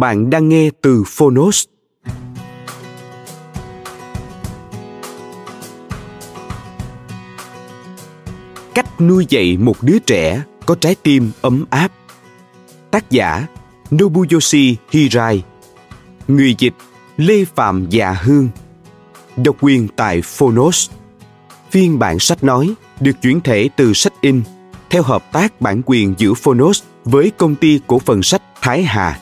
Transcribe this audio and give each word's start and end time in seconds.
Bạn 0.00 0.30
đang 0.30 0.48
nghe 0.48 0.70
từ 0.82 1.04
Phonos. 1.06 1.64
Cách 8.74 9.00
nuôi 9.00 9.26
dạy 9.28 9.56
một 9.56 9.76
đứa 9.82 9.98
trẻ 9.98 10.42
có 10.66 10.74
trái 10.74 10.94
tim 11.02 11.30
ấm 11.40 11.64
áp. 11.70 11.92
Tác 12.90 13.10
giả, 13.10 13.46
Nobuyoshi 13.94 14.76
Hirai 14.90 15.42
Người 16.28 16.54
dịch, 16.58 16.74
Lê 17.16 17.44
Phạm 17.44 17.86
Dạ 17.90 18.12
Hương 18.12 18.48
Độc 19.36 19.56
quyền 19.60 19.88
tại 19.96 20.22
Phonos 20.22 20.90
Phiên 21.70 21.98
bản 21.98 22.18
sách 22.18 22.44
nói 22.44 22.74
được 23.00 23.22
chuyển 23.22 23.40
thể 23.40 23.68
từ 23.76 23.92
sách 23.92 24.14
in, 24.20 24.42
theo 24.90 25.02
hợp 25.02 25.32
tác 25.32 25.60
bản 25.60 25.82
quyền 25.86 26.14
giữa 26.18 26.34
Phonos 26.34 26.82
với 27.04 27.30
công 27.30 27.56
ty 27.56 27.80
cổ 27.86 27.98
phần 27.98 28.22
sách 28.22 28.42
Thái 28.60 28.82
Hà 28.82 29.20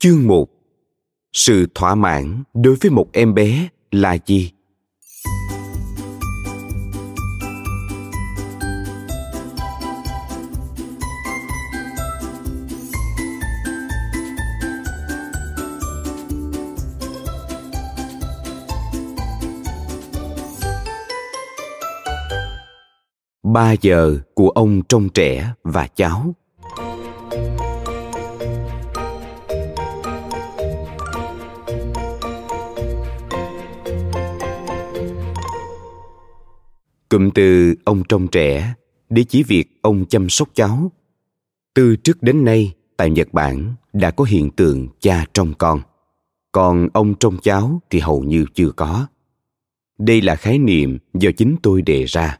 Chương 0.00 0.26
1 0.26 0.48
Sự 1.32 1.66
thỏa 1.74 1.94
mãn 1.94 2.42
đối 2.54 2.74
với 2.74 2.90
một 2.90 3.06
em 3.12 3.34
bé 3.34 3.68
là 3.90 4.16
gì? 4.26 4.52
Ba 23.42 23.72
giờ 23.80 24.18
của 24.34 24.48
ông 24.48 24.82
trông 24.88 25.08
trẻ 25.08 25.52
và 25.64 25.86
cháu 25.86 26.34
Cụm 37.08 37.30
từ 37.30 37.74
ông 37.84 38.02
trông 38.08 38.28
trẻ 38.28 38.74
để 39.10 39.24
chỉ 39.28 39.42
việc 39.42 39.78
ông 39.82 40.04
chăm 40.06 40.28
sóc 40.28 40.48
cháu. 40.54 40.92
Từ 41.74 41.96
trước 41.96 42.22
đến 42.22 42.44
nay, 42.44 42.74
tại 42.96 43.10
Nhật 43.10 43.32
Bản 43.32 43.74
đã 43.92 44.10
có 44.10 44.24
hiện 44.24 44.50
tượng 44.50 44.88
cha 45.00 45.24
trông 45.32 45.54
con. 45.58 45.80
Còn 46.52 46.88
ông 46.92 47.14
trông 47.14 47.36
cháu 47.42 47.80
thì 47.90 47.98
hầu 47.98 48.20
như 48.20 48.44
chưa 48.54 48.70
có. 48.70 49.06
Đây 49.98 50.22
là 50.22 50.36
khái 50.36 50.58
niệm 50.58 50.98
do 51.14 51.30
chính 51.36 51.56
tôi 51.62 51.82
đề 51.82 52.04
ra. 52.04 52.38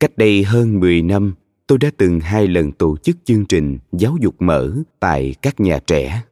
Cách 0.00 0.16
đây 0.16 0.44
hơn 0.44 0.80
10 0.80 1.02
năm, 1.02 1.34
tôi 1.66 1.78
đã 1.78 1.90
từng 1.96 2.20
hai 2.20 2.46
lần 2.46 2.72
tổ 2.72 2.96
chức 2.96 3.16
chương 3.24 3.46
trình 3.46 3.78
giáo 3.92 4.16
dục 4.20 4.34
mở 4.38 4.72
tại 5.00 5.34
các 5.42 5.60
nhà 5.60 5.78
trẻ. 5.86 6.22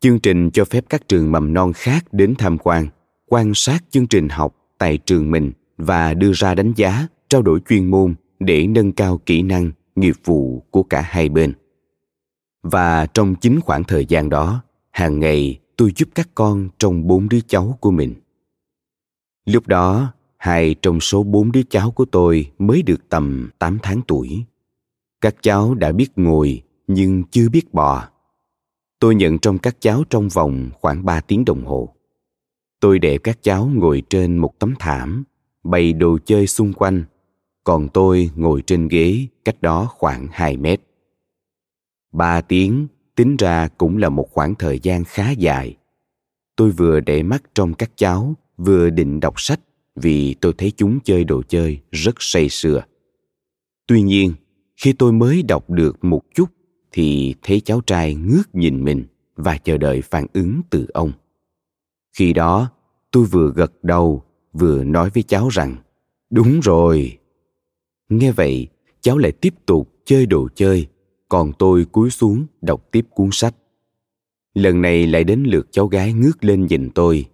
Chương 0.00 0.18
trình 0.18 0.50
cho 0.50 0.64
phép 0.64 0.84
các 0.88 1.08
trường 1.08 1.32
mầm 1.32 1.54
non 1.54 1.72
khác 1.72 2.04
đến 2.12 2.34
tham 2.38 2.58
quan, 2.58 2.88
quan 3.26 3.54
sát 3.54 3.84
chương 3.90 4.06
trình 4.06 4.28
học 4.28 4.56
tại 4.78 4.98
trường 4.98 5.30
mình– 5.30 5.52
và 5.76 6.14
đưa 6.14 6.32
ra 6.32 6.54
đánh 6.54 6.72
giá, 6.76 7.06
trao 7.28 7.42
đổi 7.42 7.60
chuyên 7.68 7.90
môn 7.90 8.14
để 8.40 8.66
nâng 8.66 8.92
cao 8.92 9.20
kỹ 9.26 9.42
năng, 9.42 9.70
nghiệp 9.96 10.16
vụ 10.24 10.62
của 10.70 10.82
cả 10.82 11.00
hai 11.00 11.28
bên. 11.28 11.52
Và 12.62 13.06
trong 13.06 13.34
chính 13.34 13.60
khoảng 13.60 13.84
thời 13.84 14.06
gian 14.06 14.28
đó, 14.28 14.62
hàng 14.90 15.20
ngày 15.20 15.60
tôi 15.76 15.92
giúp 15.96 16.08
các 16.14 16.28
con 16.34 16.68
trong 16.78 17.06
bốn 17.06 17.28
đứa 17.28 17.40
cháu 17.40 17.78
của 17.80 17.90
mình. 17.90 18.14
Lúc 19.44 19.66
đó, 19.66 20.12
hai 20.36 20.74
trong 20.82 21.00
số 21.00 21.22
bốn 21.22 21.52
đứa 21.52 21.62
cháu 21.62 21.90
của 21.90 22.04
tôi 22.04 22.50
mới 22.58 22.82
được 22.82 23.08
tầm 23.08 23.50
tám 23.58 23.78
tháng 23.82 24.00
tuổi. 24.08 24.44
Các 25.20 25.36
cháu 25.42 25.74
đã 25.74 25.92
biết 25.92 26.08
ngồi, 26.16 26.62
nhưng 26.86 27.24
chưa 27.24 27.48
biết 27.48 27.74
bò. 27.74 28.08
Tôi 28.98 29.14
nhận 29.14 29.38
trong 29.38 29.58
các 29.58 29.76
cháu 29.80 30.04
trong 30.10 30.28
vòng 30.28 30.70
khoảng 30.72 31.04
ba 31.04 31.20
tiếng 31.20 31.44
đồng 31.44 31.64
hồ. 31.64 31.94
Tôi 32.80 32.98
để 32.98 33.18
các 33.18 33.38
cháu 33.42 33.70
ngồi 33.74 34.02
trên 34.10 34.38
một 34.38 34.58
tấm 34.58 34.74
thảm 34.78 35.24
bày 35.70 35.92
đồ 35.92 36.18
chơi 36.24 36.46
xung 36.46 36.72
quanh, 36.72 37.04
còn 37.64 37.88
tôi 37.88 38.30
ngồi 38.34 38.62
trên 38.66 38.88
ghế 38.88 39.26
cách 39.44 39.62
đó 39.62 39.88
khoảng 39.90 40.26
2 40.32 40.56
mét. 40.56 40.80
Ba 42.12 42.40
tiếng 42.40 42.86
tính 43.14 43.36
ra 43.36 43.68
cũng 43.68 43.96
là 43.96 44.08
một 44.08 44.28
khoảng 44.30 44.54
thời 44.54 44.80
gian 44.82 45.04
khá 45.04 45.30
dài. 45.30 45.76
Tôi 46.56 46.70
vừa 46.70 47.00
để 47.00 47.22
mắt 47.22 47.42
trong 47.54 47.74
các 47.74 47.90
cháu, 47.96 48.34
vừa 48.56 48.90
định 48.90 49.20
đọc 49.20 49.40
sách 49.40 49.60
vì 49.96 50.34
tôi 50.34 50.52
thấy 50.58 50.72
chúng 50.76 51.00
chơi 51.04 51.24
đồ 51.24 51.42
chơi 51.42 51.78
rất 51.90 52.14
say 52.18 52.48
sưa. 52.48 52.84
Tuy 53.86 54.02
nhiên, 54.02 54.32
khi 54.76 54.92
tôi 54.92 55.12
mới 55.12 55.42
đọc 55.42 55.70
được 55.70 56.04
một 56.04 56.22
chút 56.34 56.48
thì 56.92 57.34
thấy 57.42 57.60
cháu 57.60 57.80
trai 57.80 58.14
ngước 58.14 58.54
nhìn 58.54 58.84
mình 58.84 59.04
và 59.36 59.58
chờ 59.58 59.76
đợi 59.78 60.02
phản 60.02 60.26
ứng 60.32 60.60
từ 60.70 60.86
ông. 60.94 61.12
Khi 62.16 62.32
đó, 62.32 62.70
tôi 63.10 63.24
vừa 63.24 63.52
gật 63.56 63.84
đầu 63.84 64.22
vừa 64.58 64.84
nói 64.84 65.10
với 65.14 65.22
cháu 65.22 65.48
rằng, 65.48 65.76
đúng 66.30 66.60
rồi. 66.60 67.18
Nghe 68.08 68.32
vậy, 68.32 68.68
cháu 69.00 69.18
lại 69.18 69.32
tiếp 69.32 69.54
tục 69.66 69.92
chơi 70.04 70.26
đồ 70.26 70.48
chơi, 70.54 70.86
còn 71.28 71.52
tôi 71.58 71.84
cúi 71.84 72.10
xuống 72.10 72.46
đọc 72.62 72.88
tiếp 72.90 73.06
cuốn 73.10 73.28
sách. 73.32 73.54
Lần 74.54 74.82
này 74.82 75.06
lại 75.06 75.24
đến 75.24 75.42
lượt 75.46 75.68
cháu 75.70 75.86
gái 75.86 76.12
ngước 76.12 76.44
lên 76.44 76.66
nhìn 76.66 76.90
tôi. 76.90 77.24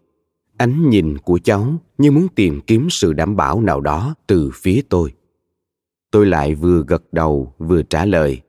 Ánh 0.56 0.90
nhìn 0.90 1.18
của 1.18 1.38
cháu 1.38 1.74
như 1.98 2.10
muốn 2.10 2.28
tìm 2.34 2.60
kiếm 2.60 2.90
sự 2.90 3.12
đảm 3.12 3.36
bảo 3.36 3.60
nào 3.60 3.80
đó 3.80 4.14
từ 4.26 4.50
phía 4.54 4.80
tôi. 4.88 5.12
Tôi 6.10 6.26
lại 6.26 6.54
vừa 6.54 6.84
gật 6.86 7.12
đầu, 7.12 7.54
vừa 7.58 7.82
trả 7.82 8.04
lời, 8.04 8.40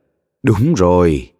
đúng 0.42 0.74
rồi. 0.74 1.30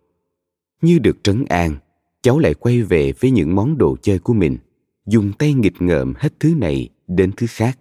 Như 0.82 0.98
được 0.98 1.16
trấn 1.22 1.44
an, 1.44 1.76
cháu 2.22 2.38
lại 2.38 2.54
quay 2.54 2.82
về 2.82 3.12
với 3.20 3.30
những 3.30 3.54
món 3.54 3.78
đồ 3.78 3.96
chơi 4.02 4.18
của 4.18 4.32
mình 4.34 4.58
dùng 5.06 5.32
tay 5.38 5.54
nghịch 5.54 5.82
ngợm 5.82 6.14
hết 6.16 6.40
thứ 6.40 6.54
này 6.54 6.88
đến 7.06 7.30
thứ 7.36 7.46
khác. 7.50 7.78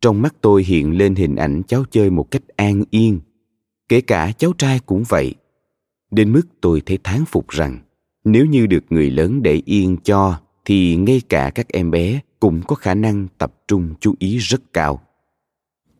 Trong 0.00 0.22
mắt 0.22 0.34
tôi 0.40 0.64
hiện 0.64 0.98
lên 0.98 1.14
hình 1.14 1.36
ảnh 1.36 1.62
cháu 1.68 1.84
chơi 1.90 2.10
một 2.10 2.30
cách 2.30 2.42
an 2.56 2.82
yên. 2.90 3.20
Kể 3.88 4.00
cả 4.00 4.32
cháu 4.38 4.52
trai 4.58 4.80
cũng 4.86 5.04
vậy. 5.08 5.34
Đến 6.10 6.32
mức 6.32 6.42
tôi 6.60 6.82
thấy 6.86 6.98
thán 7.04 7.24
phục 7.24 7.48
rằng, 7.48 7.78
nếu 8.24 8.46
như 8.46 8.66
được 8.66 8.84
người 8.90 9.10
lớn 9.10 9.42
để 9.42 9.62
yên 9.64 9.96
cho, 10.04 10.40
thì 10.64 10.96
ngay 10.96 11.20
cả 11.28 11.50
các 11.54 11.68
em 11.68 11.90
bé 11.90 12.20
cũng 12.40 12.62
có 12.66 12.76
khả 12.76 12.94
năng 12.94 13.28
tập 13.38 13.54
trung 13.68 13.94
chú 14.00 14.14
ý 14.18 14.38
rất 14.38 14.72
cao. 14.72 15.00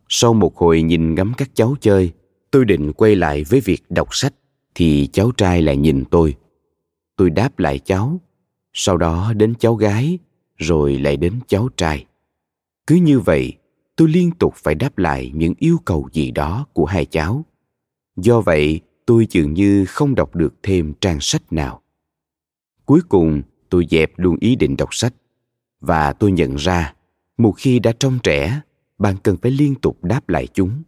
Sau 0.09 0.35
một 0.35 0.57
hồi 0.57 0.83
nhìn 0.83 1.15
ngắm 1.15 1.33
các 1.37 1.51
cháu 1.55 1.77
chơi, 1.81 2.13
tôi 2.51 2.65
định 2.65 2.93
quay 2.93 3.17
lại 3.17 3.45
với 3.45 3.61
việc 3.61 3.83
đọc 3.89 4.09
sách, 4.11 4.35
thì 4.75 5.09
cháu 5.13 5.31
trai 5.37 5.63
lại 5.63 5.77
nhìn 5.77 6.05
tôi. 6.11 6.35
Tôi 7.17 7.31
đáp 7.31 7.59
lại 7.59 7.79
cháu 7.79 8.21
sau 8.75 8.97
đó 8.97 9.33
đến 9.37 9.55
cháu 9.59 9.75
gái, 9.75 10.19
rồi 10.57 10.99
lại 10.99 11.17
đến 11.17 11.41
cháu 11.47 11.69
trai. 11.77 12.07
Cứ 12.87 12.95
như 12.95 13.21
vậy, 13.21 13.53
tôi 13.97 14.09
liên 14.09 14.31
tục 14.31 14.55
phải 14.57 14.75
đáp 14.75 14.99
lại 14.99 15.31
những 15.35 15.55
yêu 15.59 15.79
cầu 15.85 16.09
gì 16.13 16.31
đó 16.31 16.67
của 16.73 16.85
hai 16.85 17.05
cháu. 17.05 17.45
Do 18.17 18.41
vậy, 18.41 18.81
tôi 19.07 19.27
dường 19.31 19.55
như 19.55 19.85
không 19.85 20.15
đọc 20.15 20.35
được 20.37 20.55
thêm 20.63 20.93
trang 21.01 21.19
sách 21.21 21.53
nào. 21.53 21.83
Cuối 22.85 23.01
cùng, 23.09 23.43
tôi 23.69 23.87
dẹp 23.91 24.19
luôn 24.19 24.37
ý 24.41 24.57
định 24.57 24.77
đọc 24.77 24.95
sách. 24.95 25.15
Và 25.81 26.13
tôi 26.13 26.33
nhận 26.33 26.55
ra, 26.55 26.95
một 27.39 27.53
khi 27.57 27.79
đã 27.79 27.93
trong 27.99 28.19
trẻ, 28.23 28.61
bạn 28.99 29.17
cần 29.23 29.37
phải 29.43 29.51
liên 29.51 29.75
tục 29.75 30.05
đáp 30.05 30.29
lại 30.29 30.47
chúng. 30.55 30.83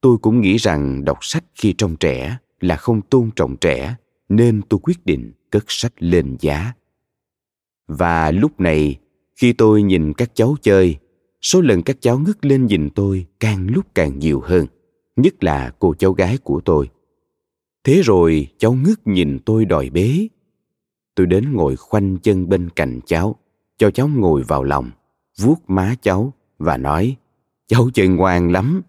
Tôi 0.00 0.18
cũng 0.18 0.40
nghĩ 0.40 0.56
rằng 0.56 1.04
đọc 1.04 1.18
sách 1.20 1.44
khi 1.54 1.74
trong 1.78 1.96
trẻ 1.96 2.38
là 2.60 2.76
không 2.76 3.02
tôn 3.02 3.30
trọng 3.36 3.56
trẻ, 3.56 3.96
nên 4.28 4.62
tôi 4.68 4.80
quyết 4.82 5.06
định 5.06 5.32
cất 5.50 5.64
sách 5.68 5.92
lên 5.98 6.36
giá 6.40 6.72
và 7.88 8.30
lúc 8.30 8.60
này, 8.60 8.96
khi 9.36 9.52
tôi 9.52 9.82
nhìn 9.82 10.12
các 10.12 10.30
cháu 10.34 10.56
chơi, 10.62 10.96
số 11.42 11.60
lần 11.60 11.82
các 11.82 11.96
cháu 12.00 12.18
ngước 12.18 12.44
lên 12.44 12.66
nhìn 12.66 12.90
tôi 12.94 13.26
càng 13.40 13.66
lúc 13.70 13.86
càng 13.94 14.18
nhiều 14.18 14.40
hơn, 14.40 14.66
nhất 15.16 15.44
là 15.44 15.72
cô 15.78 15.94
cháu 15.94 16.12
gái 16.12 16.38
của 16.38 16.60
tôi. 16.64 16.88
Thế 17.84 18.02
rồi 18.04 18.48
cháu 18.58 18.72
ngước 18.72 19.06
nhìn 19.06 19.38
tôi 19.44 19.64
đòi 19.64 19.90
bế. 19.90 20.28
Tôi 21.14 21.26
đến 21.26 21.52
ngồi 21.52 21.76
khoanh 21.76 22.18
chân 22.18 22.48
bên 22.48 22.70
cạnh 22.70 23.00
cháu, 23.06 23.36
cho 23.78 23.90
cháu 23.90 24.08
ngồi 24.08 24.42
vào 24.42 24.62
lòng, 24.62 24.90
vuốt 25.38 25.70
má 25.70 25.94
cháu 26.02 26.32
và 26.58 26.76
nói, 26.76 27.16
cháu 27.66 27.90
chơi 27.94 28.08
ngoan 28.08 28.52
lắm. 28.52 28.82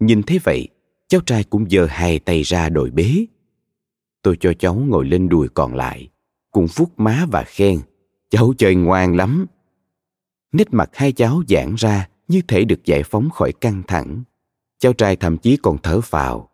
Nhìn 0.00 0.22
thế 0.22 0.38
vậy, 0.44 0.68
cháu 1.08 1.20
trai 1.20 1.44
cũng 1.44 1.70
giơ 1.70 1.86
hai 1.86 2.18
tay 2.18 2.42
ra 2.42 2.68
đòi 2.68 2.90
bế. 2.90 3.26
Tôi 4.22 4.36
cho 4.40 4.52
cháu 4.58 4.74
ngồi 4.74 5.04
lên 5.04 5.28
đùi 5.28 5.48
còn 5.48 5.74
lại, 5.74 6.08
cùng 6.50 6.66
vuốt 6.74 6.98
má 7.00 7.26
và 7.30 7.44
khen 7.46 7.80
cháu 8.30 8.52
chơi 8.58 8.74
ngoan 8.74 9.16
lắm. 9.16 9.46
Nét 10.52 10.68
mặt 10.72 10.90
hai 10.92 11.12
cháu 11.12 11.42
giãn 11.48 11.74
ra 11.78 12.08
như 12.28 12.40
thể 12.48 12.64
được 12.64 12.84
giải 12.84 13.02
phóng 13.02 13.30
khỏi 13.30 13.52
căng 13.52 13.82
thẳng. 13.86 14.22
Cháu 14.78 14.92
trai 14.92 15.16
thậm 15.16 15.38
chí 15.38 15.56
còn 15.56 15.78
thở 15.82 16.00
phào. 16.00 16.50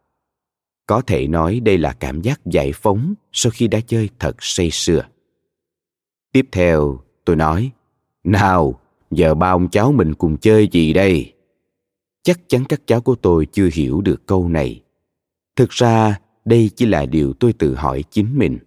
Có 0.87 1.01
thể 1.01 1.27
nói 1.27 1.61
đây 1.61 1.79
là 1.79 1.93
cảm 1.93 2.23
giác 2.23 2.41
giải 2.45 2.73
phóng 2.73 3.15
sau 3.33 3.51
khi 3.55 3.69
đã 3.69 3.81
chơi 3.87 4.09
thật 4.19 4.37
say 4.41 4.71
sưa. 4.71 5.03
Tiếp 6.33 6.49
theo, 6.53 7.01
tôi 7.25 7.37
nói, 7.37 7.71
nào, 8.25 8.81
giờ 9.11 9.35
ba 9.35 9.51
ông 9.51 9.69
cháu 9.69 9.93
mình 9.93 10.15
cùng 10.15 10.37
chơi 10.37 10.69
gì 10.73 10.93
đây? 10.93 11.33
Chắc 12.23 12.41
chắn 12.49 12.65
các 12.69 12.81
cháu 12.87 13.01
của 13.01 13.15
tôi 13.15 13.47
chưa 13.47 13.69
hiểu 13.73 14.01
được 14.01 14.27
câu 14.27 14.49
này. 14.49 14.83
Thực 15.57 15.71
ra, 15.71 16.21
đây 16.45 16.71
chỉ 16.77 16.87
là 16.87 17.07
điều 17.07 17.33
tôi 17.33 17.53
tự 17.53 17.75
hỏi 17.75 18.05
chính 18.11 18.39
mình. 18.39 18.59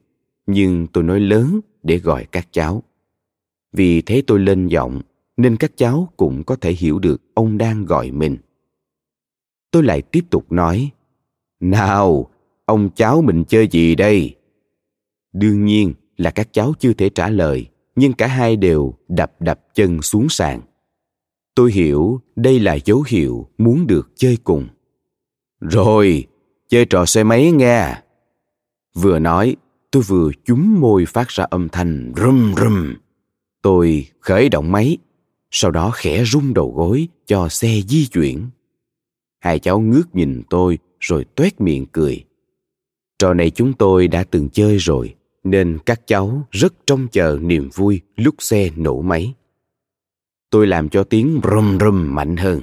Nhưng 0.48 0.88
tôi 0.88 1.04
nói 1.04 1.20
lớn 1.20 1.60
để 1.84 1.98
gọi 1.98 2.26
các 2.32 2.48
cháu 2.52 2.84
vì 3.74 4.02
thế 4.02 4.22
tôi 4.28 4.40
lên 4.40 4.68
giọng, 4.68 5.02
nên 5.38 5.58
các 5.58 5.72
cháu 5.76 6.10
cũng 6.18 6.44
có 6.44 6.56
thể 6.56 6.72
hiểu 6.72 7.00
được 7.00 7.22
ông 7.34 7.58
đang 7.58 7.86
gọi 7.86 8.12
mình. 8.12 8.38
Tôi 9.72 9.84
lại 9.84 10.02
tiếp 10.02 10.26
tục 10.30 10.52
nói, 10.52 10.92
nào, 11.60 12.30
ông 12.66 12.90
cháu 12.96 13.22
mình 13.22 13.44
chơi 13.48 13.68
gì 13.68 13.96
đây? 13.96 14.36
Đương 15.34 15.66
nhiên 15.66 15.94
là 16.18 16.32
các 16.32 16.54
cháu 16.54 16.74
chưa 16.80 16.94
thể 16.94 17.10
trả 17.10 17.30
lời, 17.30 17.68
nhưng 17.96 18.14
cả 18.14 18.28
hai 18.28 18.56
đều 18.56 18.94
đập 19.08 19.42
đập 19.42 19.60
chân 19.74 20.02
xuống 20.02 20.30
sàn. 20.30 20.62
Tôi 21.56 21.72
hiểu 21.72 22.22
đây 22.36 22.60
là 22.60 22.78
dấu 22.86 23.04
hiệu 23.08 23.48
muốn 23.58 23.88
được 23.88 24.12
chơi 24.16 24.38
cùng. 24.44 24.68
Rồi, 25.60 26.28
chơi 26.68 26.86
trò 26.86 27.06
xe 27.06 27.24
máy 27.24 27.52
nghe. 27.52 28.02
Vừa 28.96 29.20
nói, 29.20 29.56
tôi 29.92 30.04
vừa 30.04 30.32
chúm 30.46 30.80
môi 30.80 31.06
phát 31.06 31.28
ra 31.28 31.44
âm 31.44 31.70
thanh 31.70 32.14
rum 32.18 32.54
rum 32.56 32.94
tôi 33.62 34.08
khởi 34.20 34.50
động 34.50 34.72
máy, 34.72 34.98
sau 35.52 35.72
đó 35.72 35.92
khẽ 35.96 36.24
rung 36.26 36.54
đầu 36.54 36.74
gối 36.76 37.08
cho 37.26 37.50
xe 37.50 37.82
di 37.88 38.08
chuyển. 38.08 38.50
Hai 39.40 39.60
cháu 39.60 39.80
ngước 39.80 40.16
nhìn 40.16 40.44
tôi 40.50 40.78
rồi 41.00 41.26
toét 41.36 41.62
miệng 41.62 41.86
cười. 41.86 42.26
Trò 43.20 43.34
này 43.34 43.50
chúng 43.50 43.74
tôi 43.74 44.08
đã 44.08 44.24
từng 44.24 44.50
chơi 44.50 44.78
rồi, 44.78 45.16
nên 45.44 45.78
các 45.86 46.08
cháu 46.08 46.48
rất 46.52 46.74
trông 46.86 47.08
chờ 47.08 47.40
niềm 47.42 47.70
vui 47.74 48.02
lúc 48.16 48.36
xe 48.40 48.70
nổ 48.76 49.02
máy. 49.02 49.34
Tôi 50.50 50.68
làm 50.68 50.90
cho 50.90 51.04
tiếng 51.04 51.42
rum 51.44 51.78
rum 51.80 52.16
mạnh 52.16 52.38
hơn 52.38 52.62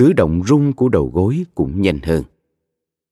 cứ 0.00 0.12
động 0.12 0.42
rung 0.46 0.72
của 0.72 0.88
đầu 0.88 1.10
gối 1.14 1.44
cũng 1.54 1.82
nhanh 1.82 1.98
hơn. 2.02 2.24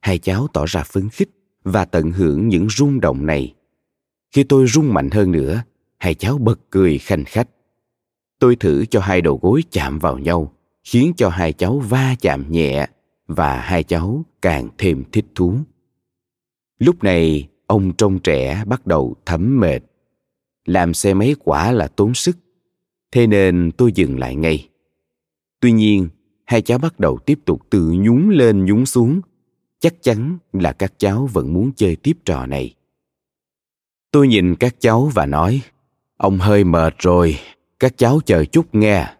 Hai 0.00 0.18
cháu 0.18 0.48
tỏ 0.52 0.64
ra 0.66 0.82
phấn 0.82 1.08
khích 1.08 1.30
và 1.64 1.84
tận 1.84 2.10
hưởng 2.10 2.48
những 2.48 2.68
rung 2.70 3.00
động 3.00 3.26
này. 3.26 3.54
Khi 4.34 4.44
tôi 4.44 4.66
rung 4.66 4.94
mạnh 4.94 5.10
hơn 5.10 5.32
nữa 5.32 5.62
hai 5.98 6.14
cháu 6.14 6.38
bật 6.38 6.60
cười 6.70 6.98
khanh 6.98 7.24
khách. 7.24 7.48
Tôi 8.38 8.56
thử 8.56 8.84
cho 8.84 9.00
hai 9.00 9.20
đầu 9.20 9.38
gối 9.42 9.62
chạm 9.70 9.98
vào 9.98 10.18
nhau, 10.18 10.52
khiến 10.84 11.12
cho 11.16 11.28
hai 11.28 11.52
cháu 11.52 11.78
va 11.78 12.14
chạm 12.20 12.52
nhẹ 12.52 12.88
và 13.26 13.60
hai 13.60 13.82
cháu 13.82 14.24
càng 14.42 14.68
thêm 14.78 15.04
thích 15.12 15.26
thú. 15.34 15.54
Lúc 16.78 17.04
này, 17.04 17.48
ông 17.66 17.92
trông 17.92 18.18
trẻ 18.18 18.64
bắt 18.66 18.86
đầu 18.86 19.14
thấm 19.26 19.60
mệt. 19.60 19.80
Làm 20.64 20.94
xe 20.94 21.14
máy 21.14 21.34
quả 21.44 21.72
là 21.72 21.88
tốn 21.88 22.14
sức, 22.14 22.36
thế 23.12 23.26
nên 23.26 23.70
tôi 23.76 23.92
dừng 23.92 24.18
lại 24.18 24.36
ngay. 24.36 24.68
Tuy 25.60 25.72
nhiên, 25.72 26.08
hai 26.44 26.62
cháu 26.62 26.78
bắt 26.78 27.00
đầu 27.00 27.18
tiếp 27.18 27.38
tục 27.44 27.62
tự 27.70 27.90
nhún 27.90 28.30
lên 28.30 28.64
nhún 28.64 28.86
xuống. 28.86 29.20
Chắc 29.80 29.94
chắn 30.02 30.38
là 30.52 30.72
các 30.72 30.92
cháu 30.98 31.26
vẫn 31.26 31.52
muốn 31.52 31.72
chơi 31.76 31.96
tiếp 31.96 32.18
trò 32.24 32.46
này. 32.46 32.74
Tôi 34.10 34.28
nhìn 34.28 34.54
các 34.56 34.76
cháu 34.80 35.10
và 35.14 35.26
nói 35.26 35.62
ông 36.18 36.38
hơi 36.38 36.64
mệt 36.64 36.94
rồi. 36.98 37.36
Các 37.80 37.94
cháu 37.96 38.20
chờ 38.26 38.44
chút 38.44 38.74
nghe. 38.74 39.14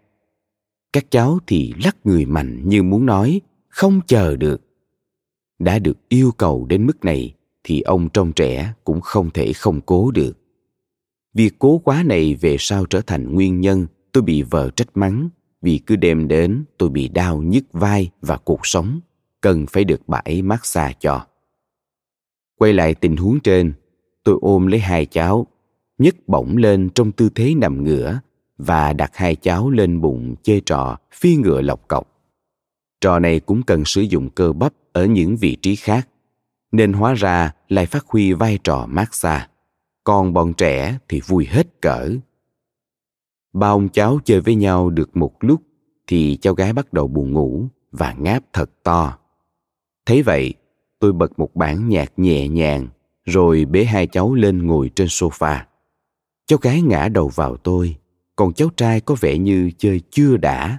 Các 0.93 1.07
cháu 1.11 1.39
thì 1.47 1.75
lắc 1.85 1.97
người 2.05 2.27
mạnh 2.27 2.69
như 2.69 2.83
muốn 2.83 3.07
nói, 3.07 3.41
không 3.69 4.01
chờ 4.07 4.37
được. 4.37 4.61
Đã 5.59 5.79
được 5.79 6.09
yêu 6.09 6.33
cầu 6.37 6.67
đến 6.69 6.87
mức 6.87 7.05
này 7.05 7.35
thì 7.65 7.81
ông 7.81 8.09
trong 8.09 8.33
trẻ 8.33 8.73
cũng 8.85 9.01
không 9.01 9.31
thể 9.31 9.53
không 9.53 9.81
cố 9.81 10.11
được. 10.11 10.39
Việc 11.35 11.55
cố 11.59 11.79
quá 11.79 12.03
này 12.07 12.35
về 12.35 12.57
sau 12.59 12.87
trở 12.87 13.01
thành 13.01 13.35
nguyên 13.35 13.61
nhân, 13.61 13.87
tôi 14.13 14.23
bị 14.23 14.43
vợ 14.43 14.71
trách 14.77 14.89
mắng. 14.95 15.29
Vì 15.63 15.79
cứ 15.79 15.97
đêm 15.97 16.29
đến, 16.29 16.65
tôi 16.79 16.89
bị 16.89 17.09
đau 17.09 17.43
nhức 17.43 17.65
vai 17.73 18.11
và 18.23 18.37
cuộc 18.37 18.61
sống. 18.63 19.01
Cần 19.41 19.67
phải 19.67 19.85
được 19.85 20.01
bà 20.07 20.19
ấy 20.19 20.43
xa 20.63 20.93
cho. 21.01 21.27
Quay 22.59 22.73
lại 22.73 22.95
tình 22.95 23.17
huống 23.17 23.41
trên, 23.41 23.73
tôi 24.25 24.39
ôm 24.41 24.67
lấy 24.67 24.81
hai 24.81 25.07
cháu 25.07 25.47
nhấc 25.99 26.29
bổng 26.29 26.57
lên 26.57 26.89
trong 26.95 27.13
tư 27.13 27.29
thế 27.35 27.55
nằm 27.55 27.85
ngửa 27.85 28.21
và 28.59 28.93
đặt 28.93 29.11
hai 29.15 29.37
cháu 29.37 29.71
lên 29.71 30.01
bụng 30.01 30.35
chơi 30.43 30.63
trò, 30.67 30.97
phi 31.13 31.37
ngựa 31.37 31.61
lọc 31.61 31.89
cọc. 31.89 32.09
Trò 33.01 33.19
này 33.19 33.41
cũng 33.41 33.63
cần 33.63 33.85
sử 33.85 34.01
dụng 34.01 34.31
cơ 34.31 34.53
bắp 34.53 34.73
ở 34.93 35.07
những 35.07 35.37
vị 35.37 35.57
trí 35.63 35.77
khác, 35.77 36.09
nên 36.73 36.93
hóa 36.93 37.15
ra 37.15 37.53
lại 37.69 37.87
phát 37.87 38.07
huy 38.07 38.33
vai 38.33 38.59
trò 38.65 38.87
mát 38.89 39.15
xa. 39.15 39.49
Còn 40.05 40.33
bọn 40.33 40.55
trẻ 40.55 40.99
thì 41.09 41.21
vui 41.21 41.47
hết 41.47 41.81
cỡ. 41.81 42.11
Ba 43.53 43.69
ông 43.69 43.89
cháu 43.89 44.19
chơi 44.25 44.41
với 44.41 44.55
nhau 44.55 44.91
được 44.91 45.17
một 45.17 45.33
lúc 45.41 45.63
thì 46.07 46.39
cháu 46.41 46.55
gái 46.55 46.73
bắt 46.73 46.93
đầu 46.93 47.09
buồn 47.09 47.33
ngủ 47.33 47.67
và 47.93 48.15
ngáp 48.19 48.43
thật 48.53 48.71
to. 48.83 49.19
Thấy 50.07 50.23
vậy, 50.23 50.55
tôi 50.99 51.13
bật 51.13 51.39
một 51.39 51.55
bản 51.55 51.89
nhạc 51.89 52.13
nhẹ 52.17 52.49
nhàng, 52.49 52.89
rồi 53.25 53.65
bế 53.65 53.85
hai 53.85 54.07
cháu 54.07 54.35
lên 54.35 54.67
ngồi 54.67 54.91
trên 54.95 55.07
sofa 55.07 55.59
cháu 56.49 56.59
gái 56.63 56.83
ngã 56.83 57.09
đầu 57.09 57.29
vào 57.29 57.57
tôi, 57.57 57.97
còn 58.37 58.53
cháu 58.53 58.69
trai 58.77 59.01
có 59.01 59.17
vẻ 59.21 59.39
như 59.39 59.71
chơi 59.79 60.01
chưa 60.11 60.37
đã. 60.37 60.79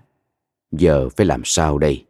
Giờ 0.72 1.10
phải 1.10 1.26
làm 1.26 1.42
sao 1.46 1.78
đây? 1.78 2.06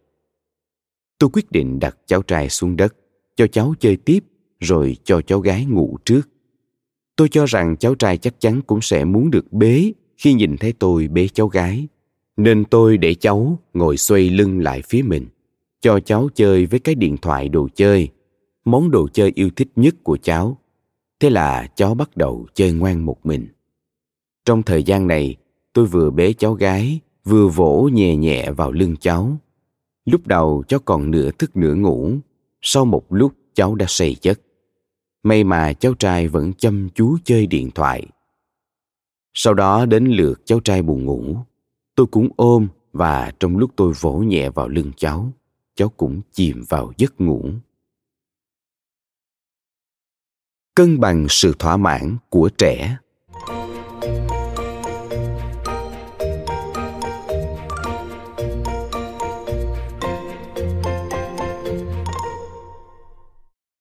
Tôi 1.18 1.30
quyết 1.34 1.52
định 1.52 1.80
đặt 1.80 1.98
cháu 2.06 2.22
trai 2.22 2.50
xuống 2.50 2.78
đất, 2.78 2.96
cho 3.36 3.48
cháu 3.48 3.74
chơi 3.80 3.96
tiếp, 3.98 4.24
rồi 4.60 4.98
cho 5.04 5.22
cháu 5.22 5.40
gái 5.40 5.66
ngủ 5.66 5.98
trước. 6.06 6.30
Tôi 7.16 7.30
cho 7.30 7.46
rằng 7.46 7.76
cháu 7.78 7.96
trai 7.96 8.18
chắc 8.18 8.40
chắn 8.40 8.62
cũng 8.62 8.82
sẽ 8.82 9.06
muốn 9.06 9.32
được 9.32 9.54
bế 9.54 9.92
khi 10.18 10.34
nhìn 10.34 10.58
thấy 10.58 10.74
tôi 10.74 11.08
bế 11.08 11.28
cháu 11.28 11.48
gái. 11.48 11.88
Nên 12.38 12.66
tôi 12.66 12.98
để 12.98 13.14
cháu 13.14 13.60
ngồi 13.74 13.98
xoay 13.98 14.30
lưng 14.30 14.60
lại 14.60 14.82
phía 14.90 15.02
mình, 15.02 15.26
cho 15.82 16.00
cháu 16.00 16.30
chơi 16.36 16.66
với 16.66 16.80
cái 16.80 16.96
điện 16.96 17.18
thoại 17.18 17.50
đồ 17.50 17.68
chơi, 17.76 18.10
món 18.66 18.92
đồ 18.92 19.08
chơi 19.14 19.32
yêu 19.36 19.50
thích 19.56 19.68
nhất 19.76 19.96
của 20.04 20.18
cháu 20.18 20.58
thế 21.20 21.30
là 21.30 21.68
cháu 21.76 21.96
bắt 21.96 22.18
đầu 22.18 22.48
chơi 22.54 22.72
ngoan 22.72 23.06
một 23.06 23.26
mình. 23.26 23.48
Trong 24.46 24.64
thời 24.64 24.84
gian 24.84 25.08
này, 25.08 25.36
tôi 25.74 25.86
vừa 25.86 26.10
bế 26.10 26.34
cháu 26.34 26.54
gái, 26.54 27.00
vừa 27.24 27.48
vỗ 27.48 27.90
nhẹ 27.94 28.16
nhẹ 28.16 28.52
vào 28.52 28.72
lưng 28.72 28.96
cháu. 29.00 29.38
Lúc 30.06 30.28
đầu 30.28 30.64
cháu 30.68 30.80
còn 30.80 31.12
nửa 31.12 31.32
thức 31.32 31.58
nửa 31.58 31.76
ngủ, 31.76 32.12
sau 32.62 32.86
một 32.86 33.14
lúc 33.14 33.34
cháu 33.54 33.76
đã 33.76 33.86
say 33.90 34.16
giấc. 34.22 34.42
May 35.24 35.44
mà 35.44 35.74
cháu 35.74 35.94
trai 35.94 36.28
vẫn 36.28 36.54
chăm 36.54 36.90
chú 36.96 37.18
chơi 37.24 37.48
điện 37.48 37.72
thoại. 37.72 38.08
Sau 39.34 39.54
đó 39.54 39.86
đến 39.86 40.06
lượt 40.06 40.42
cháu 40.46 40.60
trai 40.60 40.82
buồn 40.82 41.06
ngủ, 41.06 41.36
tôi 41.96 42.08
cũng 42.08 42.30
ôm 42.36 42.68
và 42.94 43.32
trong 43.40 43.58
lúc 43.58 43.72
tôi 43.76 43.94
vỗ 44.00 44.14
nhẹ 44.14 44.50
vào 44.50 44.68
lưng 44.68 44.92
cháu 44.98 45.32
cháu 45.80 45.90
cũng 45.90 46.22
chìm 46.32 46.64
vào 46.70 46.94
giấc 46.98 47.22
ngủ. 47.22 47.50
Cân 50.80 51.00
bằng 51.00 51.26
sự 51.30 51.54
thỏa 51.60 51.78
mãn 51.78 52.18
của 52.30 52.50
trẻ. 52.58 52.98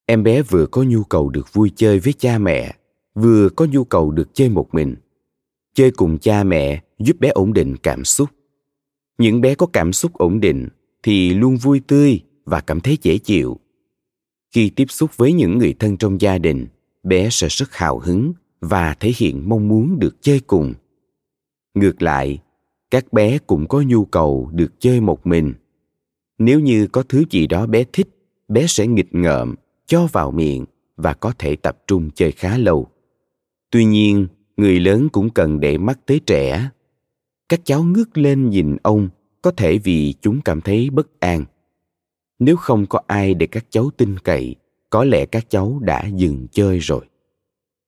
Em 0.07 0.23
bé 0.23 0.43
vừa 0.43 0.67
có 0.67 0.83
nhu 0.83 1.03
cầu 1.03 1.29
được 1.29 1.53
vui 1.53 1.73
chơi 1.77 1.99
với 1.99 2.13
cha 2.13 2.39
mẹ, 2.39 2.77
vừa 3.15 3.49
có 3.49 3.67
nhu 3.71 3.85
cầu 3.85 4.11
được 4.11 4.35
chơi 4.35 4.49
một 4.49 4.69
mình. 4.73 4.95
Chơi 5.75 5.91
cùng 5.91 6.19
cha 6.19 6.45
mẹ 6.45 6.83
giúp 6.99 7.17
bé 7.21 7.29
ổn 7.29 7.53
định 7.53 7.77
cảm 7.83 8.05
xúc. 8.05 8.29
Những 9.19 9.41
bé 9.41 9.55
có 9.55 9.67
cảm 9.67 9.93
xúc 9.93 10.13
ổn 10.15 10.41
định 10.41 10.69
thì 11.03 11.35
luôn 11.35 11.57
vui 11.57 11.81
tươi 11.87 12.21
và 12.45 12.61
cảm 12.61 12.81
thấy 12.81 12.99
dễ 13.03 13.19
chịu. 13.19 13.59
Khi 14.55 14.71
tiếp 14.71 14.87
xúc 14.89 15.17
với 15.17 15.33
những 15.33 15.59
người 15.59 15.75
thân 15.79 15.97
trong 15.97 16.21
gia 16.21 16.39
đình 16.39 16.67
bé 17.03 17.29
sẽ 17.31 17.49
rất 17.49 17.75
hào 17.75 17.99
hứng 17.99 18.33
và 18.61 18.95
thể 18.95 19.13
hiện 19.17 19.49
mong 19.49 19.69
muốn 19.69 19.99
được 19.99 20.17
chơi 20.21 20.41
cùng. 20.41 20.75
Ngược 21.75 22.03
lại, 22.03 22.39
các 22.91 23.13
bé 23.13 23.39
cũng 23.39 23.69
có 23.69 23.83
nhu 23.87 24.05
cầu 24.05 24.51
được 24.53 24.73
chơi 24.81 25.01
một 25.01 25.27
mình. 25.27 25.55
Nếu 26.39 26.61
như 26.61 26.87
có 26.87 27.03
thứ 27.03 27.25
gì 27.31 27.47
đó 27.47 27.67
bé 27.67 27.85
thích, 27.93 28.09
bé 28.49 28.67
sẽ 28.67 28.87
nghịch 28.87 29.15
ngợm, 29.15 29.55
cho 29.87 30.07
vào 30.07 30.31
miệng 30.31 30.65
và 30.97 31.15
có 31.15 31.33
thể 31.39 31.57
tập 31.57 31.79
trung 31.87 32.11
chơi 32.15 32.33
khá 32.33 32.59
lâu. 32.59 32.87
Tuy 33.71 33.85
nhiên, 33.85 34.27
người 34.57 34.81
lớn 34.81 35.09
cũng 35.09 35.31
cần 35.31 35.61
để 35.61 35.79
mắt 35.79 35.99
tới 36.07 36.21
trẻ. 36.27 36.71
Các 37.49 37.61
cháu 37.65 37.83
ngước 37.83 38.19
lên 38.19 38.51
nhìn 38.51 38.77
ông 38.83 39.09
có 39.43 39.51
thể 39.51 39.79
vì 39.79 40.15
chúng 40.21 40.41
cảm 40.41 40.61
thấy 40.61 40.91
bất 40.91 41.21
an. 41.21 41.45
Nếu 42.39 42.57
không 42.57 42.87
có 42.87 43.01
ai 43.07 43.35
để 43.35 43.47
các 43.47 43.67
cháu 43.71 43.91
tin 43.97 44.19
cậy 44.19 44.57
có 44.91 45.05
lẽ 45.05 45.27
các 45.27 45.51
cháu 45.51 45.79
đã 45.83 46.07
dừng 46.15 46.47
chơi 46.53 46.79
rồi. 46.79 47.07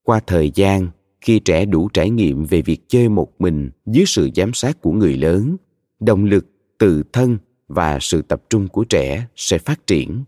Qua 0.02 0.21
thời 0.26 0.50
gian, 0.54 0.88
khi 1.21 1.38
trẻ 1.38 1.64
đủ 1.64 1.88
trải 1.92 2.11
nghiệm 2.11 2.45
về 2.45 2.62
việc 2.62 2.88
chơi 2.88 3.09
một 3.09 3.33
mình 3.38 3.71
dưới 3.87 4.04
sự 4.07 4.28
giám 4.37 4.52
sát 4.54 4.80
của 4.80 4.92
người 4.92 5.16
lớn, 5.16 5.57
động 6.00 6.25
lực, 6.25 6.47
tự 6.78 7.02
thân 7.12 7.38
và 7.69 7.99
sự 8.00 8.23
tập 8.23 8.42
trung 8.50 8.69
của 8.69 8.85
trẻ 8.85 9.26
sẽ 9.37 9.59
phát 9.59 9.87
triển. 9.87 10.25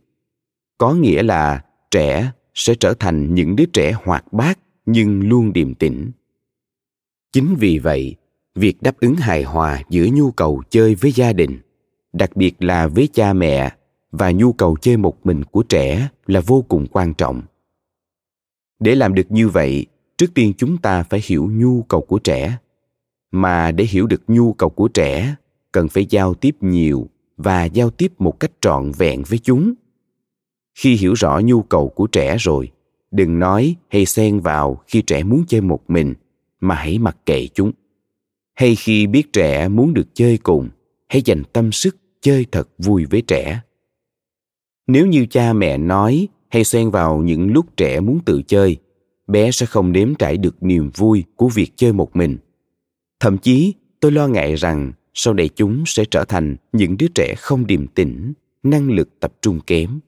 Có 0.78 0.94
nghĩa 0.94 1.22
là 1.22 1.64
trẻ 1.90 2.32
sẽ 2.54 2.74
trở 2.74 2.94
thành 2.94 3.34
những 3.34 3.56
đứa 3.56 3.64
trẻ 3.72 3.92
hoạt 4.04 4.32
bát 4.32 4.58
nhưng 4.86 5.28
luôn 5.28 5.52
điềm 5.52 5.74
tĩnh. 5.74 6.10
Chính 7.32 7.54
vì 7.58 7.78
vậy, 7.78 8.16
việc 8.54 8.82
đáp 8.82 9.00
ứng 9.00 9.14
hài 9.14 9.42
hòa 9.42 9.82
giữa 9.90 10.06
nhu 10.12 10.30
cầu 10.30 10.62
chơi 10.70 10.94
với 10.94 11.12
gia 11.12 11.32
đình, 11.32 11.58
đặc 12.12 12.36
biệt 12.36 12.62
là 12.62 12.88
với 12.88 13.08
cha 13.12 13.32
mẹ 13.32 13.72
và 14.12 14.30
nhu 14.30 14.52
cầu 14.52 14.76
chơi 14.80 14.96
một 14.96 15.26
mình 15.26 15.44
của 15.44 15.62
trẻ 15.62 16.08
là 16.26 16.40
vô 16.40 16.64
cùng 16.68 16.86
quan 16.92 17.14
trọng. 17.14 17.42
Để 18.78 18.94
làm 18.94 19.14
được 19.14 19.32
như 19.32 19.48
vậy, 19.48 19.86
trước 20.18 20.34
tiên 20.34 20.52
chúng 20.56 20.78
ta 20.78 21.02
phải 21.02 21.20
hiểu 21.24 21.50
nhu 21.52 21.82
cầu 21.82 22.00
của 22.00 22.18
trẻ. 22.18 22.58
Mà 23.30 23.70
để 23.70 23.84
hiểu 23.84 24.06
được 24.06 24.22
nhu 24.28 24.52
cầu 24.52 24.68
của 24.68 24.88
trẻ, 24.88 25.34
cần 25.72 25.88
phải 25.88 26.06
giao 26.10 26.34
tiếp 26.34 26.56
nhiều 26.60 27.08
và 27.36 27.64
giao 27.64 27.90
tiếp 27.90 28.12
một 28.18 28.40
cách 28.40 28.50
trọn 28.60 28.92
vẹn 28.98 29.22
với 29.28 29.38
chúng. 29.38 29.74
Khi 30.74 30.96
hiểu 30.96 31.12
rõ 31.12 31.40
nhu 31.44 31.62
cầu 31.62 31.88
của 31.88 32.06
trẻ 32.06 32.36
rồi, 32.40 32.70
đừng 33.10 33.38
nói 33.38 33.76
hay 33.88 34.06
xen 34.06 34.40
vào 34.40 34.82
khi 34.86 35.02
trẻ 35.02 35.22
muốn 35.22 35.44
chơi 35.48 35.60
một 35.60 35.80
mình, 35.88 36.14
mà 36.60 36.74
hãy 36.74 36.98
mặc 36.98 37.16
kệ 37.26 37.46
chúng. 37.54 37.72
Hay 38.54 38.74
khi 38.74 39.06
biết 39.06 39.32
trẻ 39.32 39.68
muốn 39.68 39.94
được 39.94 40.14
chơi 40.14 40.38
cùng, 40.38 40.68
hãy 41.08 41.22
dành 41.22 41.42
tâm 41.52 41.72
sức 41.72 41.96
chơi 42.20 42.46
thật 42.52 42.68
vui 42.78 43.04
với 43.04 43.22
trẻ 43.22 43.60
nếu 44.86 45.06
như 45.06 45.26
cha 45.26 45.52
mẹ 45.52 45.78
nói 45.78 46.28
hay 46.48 46.64
xen 46.64 46.90
vào 46.90 47.18
những 47.18 47.52
lúc 47.52 47.76
trẻ 47.76 48.00
muốn 48.00 48.20
tự 48.24 48.42
chơi, 48.46 48.76
bé 49.26 49.50
sẽ 49.50 49.66
không 49.66 49.92
nếm 49.92 50.14
trải 50.14 50.36
được 50.36 50.62
niềm 50.62 50.90
vui 50.94 51.24
của 51.36 51.48
việc 51.48 51.72
chơi 51.76 51.92
một 51.92 52.16
mình. 52.16 52.38
Thậm 53.20 53.38
chí, 53.38 53.74
tôi 54.00 54.12
lo 54.12 54.28
ngại 54.28 54.54
rằng 54.54 54.92
sau 55.14 55.34
này 55.34 55.48
chúng 55.48 55.84
sẽ 55.86 56.04
trở 56.10 56.24
thành 56.24 56.56
những 56.72 56.96
đứa 56.96 57.06
trẻ 57.14 57.34
không 57.38 57.66
điềm 57.66 57.86
tĩnh, 57.86 58.32
năng 58.62 58.90
lực 58.90 59.20
tập 59.20 59.32
trung 59.42 59.60
kém. 59.66 60.00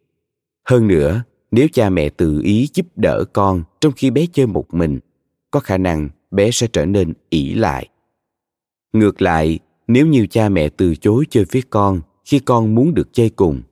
Hơn 0.68 0.88
nữa, 0.88 1.22
nếu 1.50 1.68
cha 1.72 1.90
mẹ 1.90 2.08
tự 2.08 2.40
ý 2.44 2.68
giúp 2.74 2.86
đỡ 2.96 3.24
con 3.32 3.62
trong 3.80 3.92
khi 3.92 4.10
bé 4.10 4.26
chơi 4.32 4.46
một 4.46 4.74
mình, 4.74 4.98
có 5.50 5.60
khả 5.60 5.78
năng 5.78 6.08
bé 6.30 6.50
sẽ 6.50 6.66
trở 6.72 6.86
nên 6.86 7.12
ỷ 7.30 7.54
lại. 7.54 7.88
Ngược 8.92 9.22
lại, 9.22 9.58
nếu 9.88 10.06
như 10.06 10.26
cha 10.26 10.48
mẹ 10.48 10.68
từ 10.68 10.96
chối 10.96 11.24
chơi 11.30 11.44
với 11.52 11.62
con 11.70 12.00
khi 12.24 12.38
con 12.38 12.74
muốn 12.74 12.94
được 12.94 13.08
chơi 13.12 13.30
cùng 13.30 13.62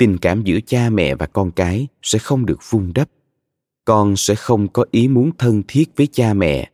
tình 0.00 0.18
cảm 0.18 0.42
giữa 0.42 0.58
cha 0.66 0.90
mẹ 0.90 1.14
và 1.14 1.26
con 1.26 1.50
cái 1.50 1.86
sẽ 2.02 2.18
không 2.18 2.46
được 2.46 2.58
vun 2.70 2.92
đắp. 2.94 3.08
Con 3.84 4.16
sẽ 4.16 4.34
không 4.34 4.68
có 4.68 4.84
ý 4.90 5.08
muốn 5.08 5.30
thân 5.38 5.62
thiết 5.68 5.84
với 5.96 6.06
cha 6.12 6.34
mẹ. 6.34 6.70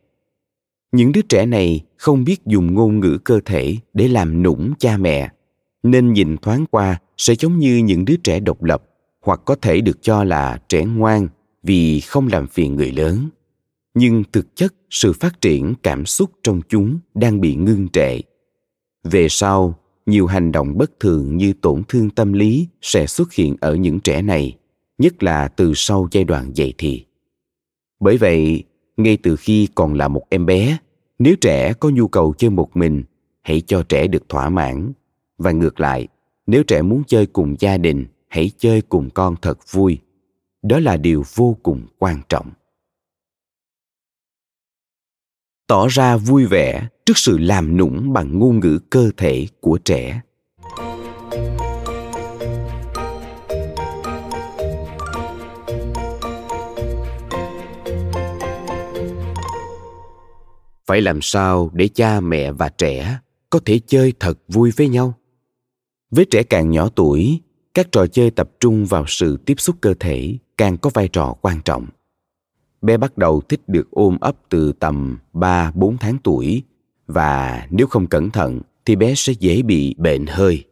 Những 0.91 1.11
đứa 1.11 1.21
trẻ 1.21 1.45
này 1.45 1.81
không 1.97 2.23
biết 2.23 2.45
dùng 2.45 2.73
ngôn 2.73 2.99
ngữ 2.99 3.17
cơ 3.23 3.39
thể 3.45 3.75
để 3.93 4.07
làm 4.07 4.43
nũng 4.43 4.73
cha 4.79 4.97
mẹ, 4.97 5.29
nên 5.83 6.13
nhìn 6.13 6.37
thoáng 6.37 6.65
qua 6.71 6.99
sẽ 7.17 7.35
giống 7.35 7.59
như 7.59 7.77
những 7.77 8.05
đứa 8.05 8.15
trẻ 8.23 8.39
độc 8.39 8.63
lập 8.63 8.83
hoặc 9.21 9.41
có 9.45 9.55
thể 9.55 9.81
được 9.81 10.01
cho 10.01 10.23
là 10.23 10.59
trẻ 10.69 10.85
ngoan 10.85 11.27
vì 11.63 11.99
không 11.99 12.27
làm 12.27 12.47
phiền 12.47 12.75
người 12.75 12.91
lớn. 12.91 13.29
Nhưng 13.93 14.23
thực 14.31 14.55
chất 14.55 14.73
sự 14.89 15.13
phát 15.13 15.41
triển 15.41 15.73
cảm 15.83 16.05
xúc 16.05 16.31
trong 16.43 16.61
chúng 16.69 16.99
đang 17.13 17.41
bị 17.41 17.55
ngưng 17.55 17.87
trệ. 17.89 18.19
Về 19.03 19.27
sau 19.29 19.79
nhiều 20.07 20.27
hành 20.27 20.51
động 20.51 20.77
bất 20.77 20.99
thường 20.99 21.37
như 21.37 21.53
tổn 21.53 21.83
thương 21.87 22.09
tâm 22.09 22.33
lý 22.33 22.67
sẽ 22.81 23.07
xuất 23.07 23.33
hiện 23.33 23.55
ở 23.61 23.75
những 23.75 23.99
trẻ 23.99 24.21
này, 24.21 24.57
nhất 24.97 25.23
là 25.23 25.47
từ 25.47 25.73
sau 25.75 26.07
giai 26.11 26.23
đoạn 26.23 26.51
dậy 26.53 26.73
thì. 26.77 27.05
Bởi 27.99 28.17
vậy, 28.17 28.63
ngay 28.97 29.17
từ 29.23 29.35
khi 29.35 29.67
còn 29.75 29.93
là 29.93 30.07
một 30.07 30.23
em 30.29 30.45
bé, 30.45 30.77
nếu 31.19 31.35
trẻ 31.41 31.73
có 31.73 31.89
nhu 31.89 32.07
cầu 32.07 32.33
chơi 32.37 32.49
một 32.49 32.77
mình, 32.77 33.03
hãy 33.41 33.61
cho 33.61 33.83
trẻ 33.83 34.07
được 34.07 34.29
thỏa 34.29 34.49
mãn. 34.49 34.91
Và 35.37 35.51
ngược 35.51 35.79
lại, 35.79 36.07
nếu 36.47 36.63
trẻ 36.63 36.81
muốn 36.81 37.03
chơi 37.07 37.25
cùng 37.25 37.55
gia 37.59 37.77
đình, 37.77 38.05
hãy 38.27 38.51
chơi 38.57 38.81
cùng 38.81 39.09
con 39.09 39.35
thật 39.41 39.59
vui. 39.71 39.99
Đó 40.61 40.79
là 40.79 40.97
điều 40.97 41.23
vô 41.35 41.57
cùng 41.63 41.81
quan 41.97 42.21
trọng. 42.29 42.49
Tỏ 45.67 45.87
ra 45.87 46.17
vui 46.17 46.45
vẻ 46.45 46.87
trước 47.07 47.17
sự 47.17 47.37
làm 47.37 47.77
nũng 47.77 48.13
bằng 48.13 48.39
ngôn 48.39 48.59
ngữ 48.59 48.79
cơ 48.89 49.11
thể 49.17 49.47
của 49.61 49.77
trẻ. 49.77 50.21
Phải 60.87 61.01
làm 61.01 61.21
sao 61.21 61.69
để 61.73 61.87
cha 61.87 62.19
mẹ 62.19 62.51
và 62.51 62.69
trẻ 62.69 63.19
có 63.49 63.59
thể 63.65 63.79
chơi 63.87 64.13
thật 64.19 64.39
vui 64.47 64.71
với 64.77 64.89
nhau? 64.89 65.13
Với 66.11 66.25
trẻ 66.25 66.43
càng 66.43 66.71
nhỏ 66.71 66.89
tuổi, 66.95 67.41
các 67.73 67.91
trò 67.91 68.07
chơi 68.07 68.31
tập 68.31 68.49
trung 68.59 68.85
vào 68.85 69.05
sự 69.07 69.37
tiếp 69.45 69.55
xúc 69.57 69.75
cơ 69.81 69.93
thể 69.99 70.37
càng 70.57 70.77
có 70.77 70.89
vai 70.93 71.07
trò 71.07 71.35
quan 71.41 71.61
trọng. 71.65 71.87
Bé 72.81 72.97
bắt 72.97 73.17
đầu 73.17 73.41
thích 73.41 73.61
được 73.67 73.91
ôm 73.91 74.17
ấp 74.21 74.35
từ 74.49 74.73
tầm 74.73 75.17
3-4 75.33 75.97
tháng 75.99 76.17
tuổi 76.23 76.63
và 77.07 77.67
nếu 77.71 77.87
không 77.87 78.07
cẩn 78.07 78.29
thận 78.29 78.61
thì 78.85 78.95
bé 78.95 79.15
sẽ 79.15 79.33
dễ 79.33 79.61
bị 79.61 79.95
bệnh 79.97 80.25
hơi. 80.27 80.63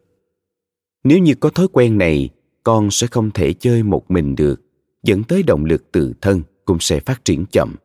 Nếu 1.04 1.20
như 1.20 1.36
có 1.36 1.50
thói 1.50 1.68
quen 1.72 1.98
này, 1.98 2.30
con 2.64 2.92
sẽ 2.92 3.08
không 3.08 3.32
thể 3.32 3.54
chơi 3.54 3.84
một 3.84 4.12
mình 4.12 4.36
được, 4.36 4.62
dẫn 5.04 5.24
tới 5.24 5.44
động 5.44 5.66
lực 5.66 5.92
tự 5.92 6.14
thân 6.22 6.42
cũng 6.66 6.80
sẽ 6.80 7.00
phát 7.00 7.26
triển 7.26 7.46
chậm. 7.52 7.76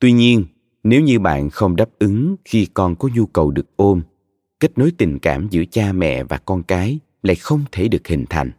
Tuy 0.00 0.12
nhiên, 0.12 0.44
nếu 0.82 1.00
như 1.00 1.18
bạn 1.18 1.50
không 1.50 1.76
đáp 1.76 1.88
ứng 1.98 2.36
khi 2.44 2.66
con 2.74 2.96
có 2.96 3.08
nhu 3.14 3.26
cầu 3.26 3.50
được 3.50 3.76
ôm, 3.76 4.02
kết 4.60 4.78
nối 4.78 4.92
tình 4.98 5.18
cảm 5.18 5.48
giữa 5.50 5.64
cha 5.70 5.92
mẹ 5.92 6.24
và 6.24 6.38
con 6.38 6.62
cái 6.62 6.98
lại 7.22 7.36
không 7.36 7.64
thể 7.72 7.88
được 7.88 8.08
hình 8.08 8.24
thành 8.30 8.50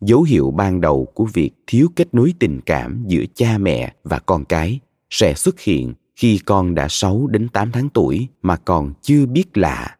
dấu 0.00 0.22
hiệu 0.22 0.50
ban 0.50 0.80
đầu 0.80 1.08
của 1.14 1.24
việc 1.24 1.50
thiếu 1.66 1.88
kết 1.96 2.14
nối 2.14 2.34
tình 2.38 2.60
cảm 2.66 3.04
giữa 3.06 3.24
cha 3.34 3.58
mẹ 3.58 3.94
và 4.04 4.18
con 4.18 4.44
cái 4.44 4.80
sẽ 5.10 5.34
xuất 5.34 5.60
hiện 5.60 5.94
khi 6.20 6.38
con 6.38 6.74
đã 6.74 6.86
6 6.88 7.26
đến 7.26 7.48
8 7.48 7.72
tháng 7.72 7.88
tuổi 7.88 8.28
mà 8.42 8.56
còn 8.56 8.92
chưa 9.02 9.26
biết 9.26 9.58
lạ. 9.58 9.96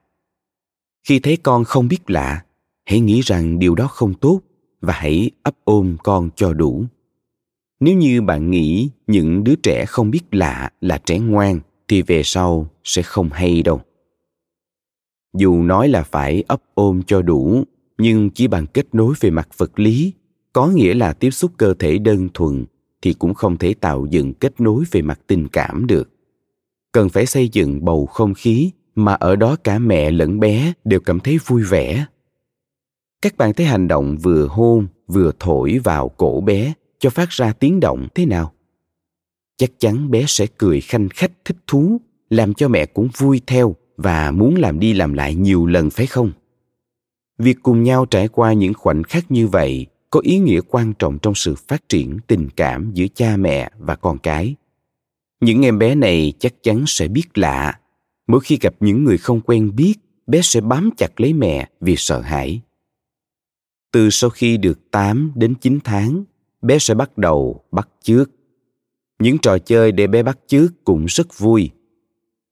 Khi 1.08 1.18
thấy 1.18 1.36
con 1.36 1.64
không 1.64 1.88
biết 1.88 2.10
lạ, 2.10 2.44
hãy 2.84 3.00
nghĩ 3.00 3.20
rằng 3.20 3.58
điều 3.58 3.74
đó 3.74 3.86
không 3.86 4.14
tốt 4.14 4.40
và 4.80 4.92
hãy 4.92 5.30
ấp 5.42 5.54
ôm 5.64 5.96
con 6.02 6.30
cho 6.36 6.52
đủ. 6.52 6.84
Nếu 7.80 7.96
như 7.96 8.22
bạn 8.22 8.50
nghĩ 8.50 8.90
những 9.06 9.44
đứa 9.44 9.54
trẻ 9.62 9.84
không 9.88 10.10
biết 10.10 10.22
lạ 10.30 10.70
là 10.80 10.98
trẻ 10.98 11.18
ngoan 11.18 11.60
thì 11.88 12.02
về 12.02 12.22
sau 12.22 12.70
sẽ 12.84 13.02
không 13.02 13.28
hay 13.32 13.62
đâu. 13.62 13.80
Dù 15.34 15.62
nói 15.62 15.88
là 15.88 16.02
phải 16.02 16.44
ấp 16.48 16.62
ôm 16.74 17.02
cho 17.06 17.22
đủ 17.22 17.64
nhưng 17.98 18.30
chỉ 18.30 18.46
bằng 18.46 18.66
kết 18.66 18.94
nối 18.94 19.14
về 19.20 19.30
mặt 19.30 19.48
vật 19.56 19.78
lý 19.78 20.12
có 20.52 20.66
nghĩa 20.66 20.94
là 20.94 21.12
tiếp 21.12 21.30
xúc 21.30 21.52
cơ 21.56 21.74
thể 21.78 21.98
đơn 21.98 22.28
thuần 22.34 22.64
thì 23.02 23.12
cũng 23.12 23.35
không 23.35 23.57
thể 23.57 23.75
tạo 23.75 24.07
dựng 24.11 24.35
kết 24.35 24.61
nối 24.61 24.85
về 24.90 25.02
mặt 25.02 25.21
tình 25.26 25.49
cảm 25.49 25.87
được. 25.87 26.11
Cần 26.92 27.09
phải 27.09 27.26
xây 27.26 27.49
dựng 27.49 27.85
bầu 27.85 28.07
không 28.07 28.35
khí 28.35 28.71
mà 28.95 29.14
ở 29.14 29.37
đó 29.37 29.57
cả 29.64 29.78
mẹ 29.78 30.11
lẫn 30.11 30.40
bé 30.40 30.73
đều 30.85 31.00
cảm 31.00 31.21
thấy 31.21 31.38
vui 31.47 31.62
vẻ. 31.62 32.07
Các 33.23 33.37
bạn 33.37 33.52
thấy 33.52 33.66
hành 33.66 33.88
động 33.88 34.16
vừa 34.16 34.47
hôn, 34.47 34.87
vừa 35.07 35.33
thổi 35.38 35.78
vào 35.85 36.09
cổ 36.09 36.40
bé 36.40 36.73
cho 36.99 37.11
phát 37.11 37.28
ra 37.30 37.52
tiếng 37.52 37.80
động 37.80 38.09
thế 38.14 38.26
nào? 38.26 38.52
Chắc 39.57 39.71
chắn 39.78 40.11
bé 40.11 40.25
sẽ 40.28 40.47
cười 40.59 40.80
khanh 40.80 41.09
khách 41.09 41.33
thích 41.45 41.57
thú, 41.66 42.00
làm 42.30 42.54
cho 42.54 42.69
mẹ 42.69 42.87
cũng 42.87 43.09
vui 43.16 43.40
theo 43.47 43.76
và 43.97 44.30
muốn 44.30 44.54
làm 44.54 44.80
đi 44.80 44.92
làm 44.92 45.12
lại 45.12 45.35
nhiều 45.35 45.66
lần 45.66 45.90
phải 45.90 46.07
không? 46.07 46.33
Việc 47.38 47.57
cùng 47.62 47.83
nhau 47.83 48.07
trải 48.07 48.28
qua 48.28 48.52
những 48.52 48.75
khoảnh 48.75 49.02
khắc 49.02 49.30
như 49.30 49.47
vậy 49.47 49.87
có 50.10 50.20
ý 50.20 50.38
nghĩa 50.38 50.60
quan 50.68 50.92
trọng 50.98 51.18
trong 51.18 51.34
sự 51.34 51.54
phát 51.68 51.88
triển 51.88 52.18
tình 52.26 52.48
cảm 52.56 52.90
giữa 52.94 53.06
cha 53.14 53.36
mẹ 53.36 53.70
và 53.78 53.96
con 53.96 54.18
cái 54.18 54.54
những 55.40 55.62
em 55.64 55.78
bé 55.78 55.94
này 55.94 56.32
chắc 56.38 56.62
chắn 56.62 56.84
sẽ 56.86 57.08
biết 57.08 57.38
lạ 57.38 57.80
mỗi 58.26 58.40
khi 58.40 58.58
gặp 58.60 58.74
những 58.80 59.04
người 59.04 59.18
không 59.18 59.40
quen 59.40 59.76
biết 59.76 59.94
bé 60.26 60.40
sẽ 60.42 60.60
bám 60.60 60.90
chặt 60.96 61.20
lấy 61.20 61.32
mẹ 61.32 61.68
vì 61.80 61.94
sợ 61.96 62.20
hãi 62.20 62.60
từ 63.92 64.10
sau 64.10 64.30
khi 64.30 64.56
được 64.56 64.90
8 64.90 65.32
đến 65.34 65.54
9 65.54 65.78
tháng, 65.84 66.24
bé 66.62 66.78
sẽ 66.78 66.94
bắt 66.94 67.18
đầu 67.18 67.64
bắt 67.72 67.88
chước. 68.02 68.30
Những 69.18 69.38
trò 69.38 69.58
chơi 69.58 69.92
để 69.92 70.06
bé 70.06 70.22
bắt 70.22 70.38
chước 70.46 70.84
cũng 70.84 71.06
rất 71.06 71.38
vui. 71.38 71.70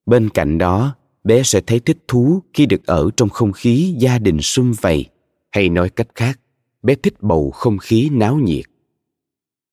Bên 0.06 0.30
cạnh 0.30 0.58
đó, 0.58 0.96
bé 1.24 1.42
sẽ 1.42 1.60
thấy 1.60 1.80
thích 1.80 1.98
thú 2.08 2.42
khi 2.54 2.66
được 2.66 2.86
ở 2.86 3.10
trong 3.16 3.28
không 3.28 3.52
khí 3.52 3.94
gia 3.98 4.18
đình 4.18 4.40
sum 4.40 4.72
vầy, 4.80 5.04
hay 5.50 5.68
nói 5.68 5.90
cách 5.90 6.08
khác, 6.14 6.40
bé 6.82 6.94
thích 6.94 7.14
bầu 7.20 7.50
không 7.50 7.78
khí 7.78 8.08
náo 8.12 8.36
nhiệt. 8.36 8.64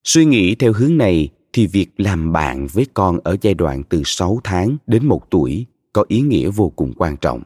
Suy 0.03 0.25
nghĩ 0.25 0.55
theo 0.55 0.73
hướng 0.73 0.97
này 0.97 1.29
thì 1.53 1.67
việc 1.67 1.87
làm 1.97 2.31
bạn 2.31 2.67
với 2.73 2.87
con 2.93 3.19
ở 3.23 3.37
giai 3.41 3.53
đoạn 3.53 3.83
từ 3.89 4.01
6 4.05 4.39
tháng 4.43 4.77
đến 4.87 5.05
1 5.05 5.29
tuổi 5.29 5.65
có 5.93 6.05
ý 6.07 6.21
nghĩa 6.21 6.49
vô 6.49 6.69
cùng 6.75 6.93
quan 6.97 7.17
trọng. 7.17 7.41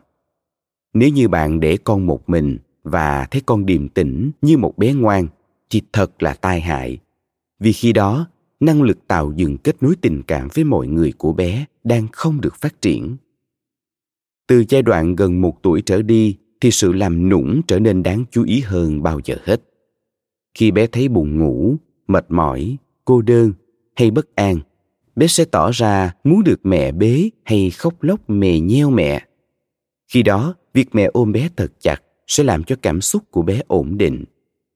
Nếu 0.94 1.10
như 1.10 1.28
bạn 1.28 1.60
để 1.60 1.78
con 1.84 2.06
một 2.06 2.30
mình 2.30 2.58
và 2.84 3.28
thấy 3.32 3.42
con 3.46 3.66
điềm 3.66 3.90
tĩnh 3.90 4.32
như 4.42 4.58
một 4.58 4.78
bé 4.78 4.94
ngoan, 4.94 5.28
thì 5.70 5.82
thật 5.94 6.24
là 6.24 6.34
tai 6.34 6.62
hại 6.62 6.98
vì 7.60 7.74
khi 7.74 7.94
đó, 7.94 8.28
năng 8.60 8.82
lực 8.82 9.08
tạo 9.08 9.34
dựng 9.36 9.58
kết 9.58 9.84
nối 9.84 9.96
tình 10.02 10.24
cảm 10.24 10.48
với 10.54 10.64
mọi 10.64 10.88
người 10.88 11.14
của 11.18 11.34
bé 11.34 11.66
đang 11.84 12.08
không 12.12 12.42
được 12.42 12.56
phát 12.56 12.82
triển 12.82 13.18
từ 14.50 14.64
giai 14.70 14.82
đoạn 14.82 15.16
gần 15.16 15.42
một 15.42 15.64
tuổi 15.64 15.82
trở 15.86 16.02
đi 16.02 16.38
thì 16.62 16.72
sự 16.72 16.94
làm 16.94 17.30
nũng 17.30 17.62
trở 17.68 17.80
nên 17.80 18.04
đáng 18.04 18.26
chú 18.32 18.44
ý 18.44 18.60
hơn 18.60 19.04
bao 19.04 19.20
giờ 19.26 19.36
hết. 19.44 19.62
Khi 20.54 20.72
bé 20.72 20.88
thấy 20.88 21.08
buồn 21.08 21.40
ngủ, 21.40 21.76
mệt 22.08 22.26
mỏi, 22.30 22.78
cô 23.06 23.22
đơn 23.22 23.54
hay 23.96 24.12
bất 24.12 24.36
an, 24.36 24.60
bé 25.16 25.28
sẽ 25.28 25.46
tỏ 25.46 25.72
ra 25.72 26.14
muốn 26.24 26.44
được 26.44 26.60
mẹ 26.64 26.92
bế 26.92 27.30
hay 27.44 27.70
khóc 27.70 28.04
lóc 28.04 28.30
mè 28.30 28.60
nheo 28.60 28.90
mẹ. 28.90 29.26
Khi 30.08 30.24
đó, 30.24 30.56
việc 30.74 30.88
mẹ 30.92 31.10
ôm 31.14 31.32
bé 31.32 31.50
thật 31.56 31.72
chặt 31.80 32.02
sẽ 32.28 32.44
làm 32.44 32.64
cho 32.64 32.76
cảm 32.82 33.02
xúc 33.02 33.24
của 33.32 33.42
bé 33.42 33.62
ổn 33.68 33.98
định, 33.98 34.24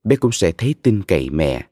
bé 0.04 0.16
cũng 0.16 0.32
sẽ 0.32 0.52
thấy 0.52 0.74
tin 0.82 1.02
cậy 1.02 1.30
mẹ. 1.30 1.66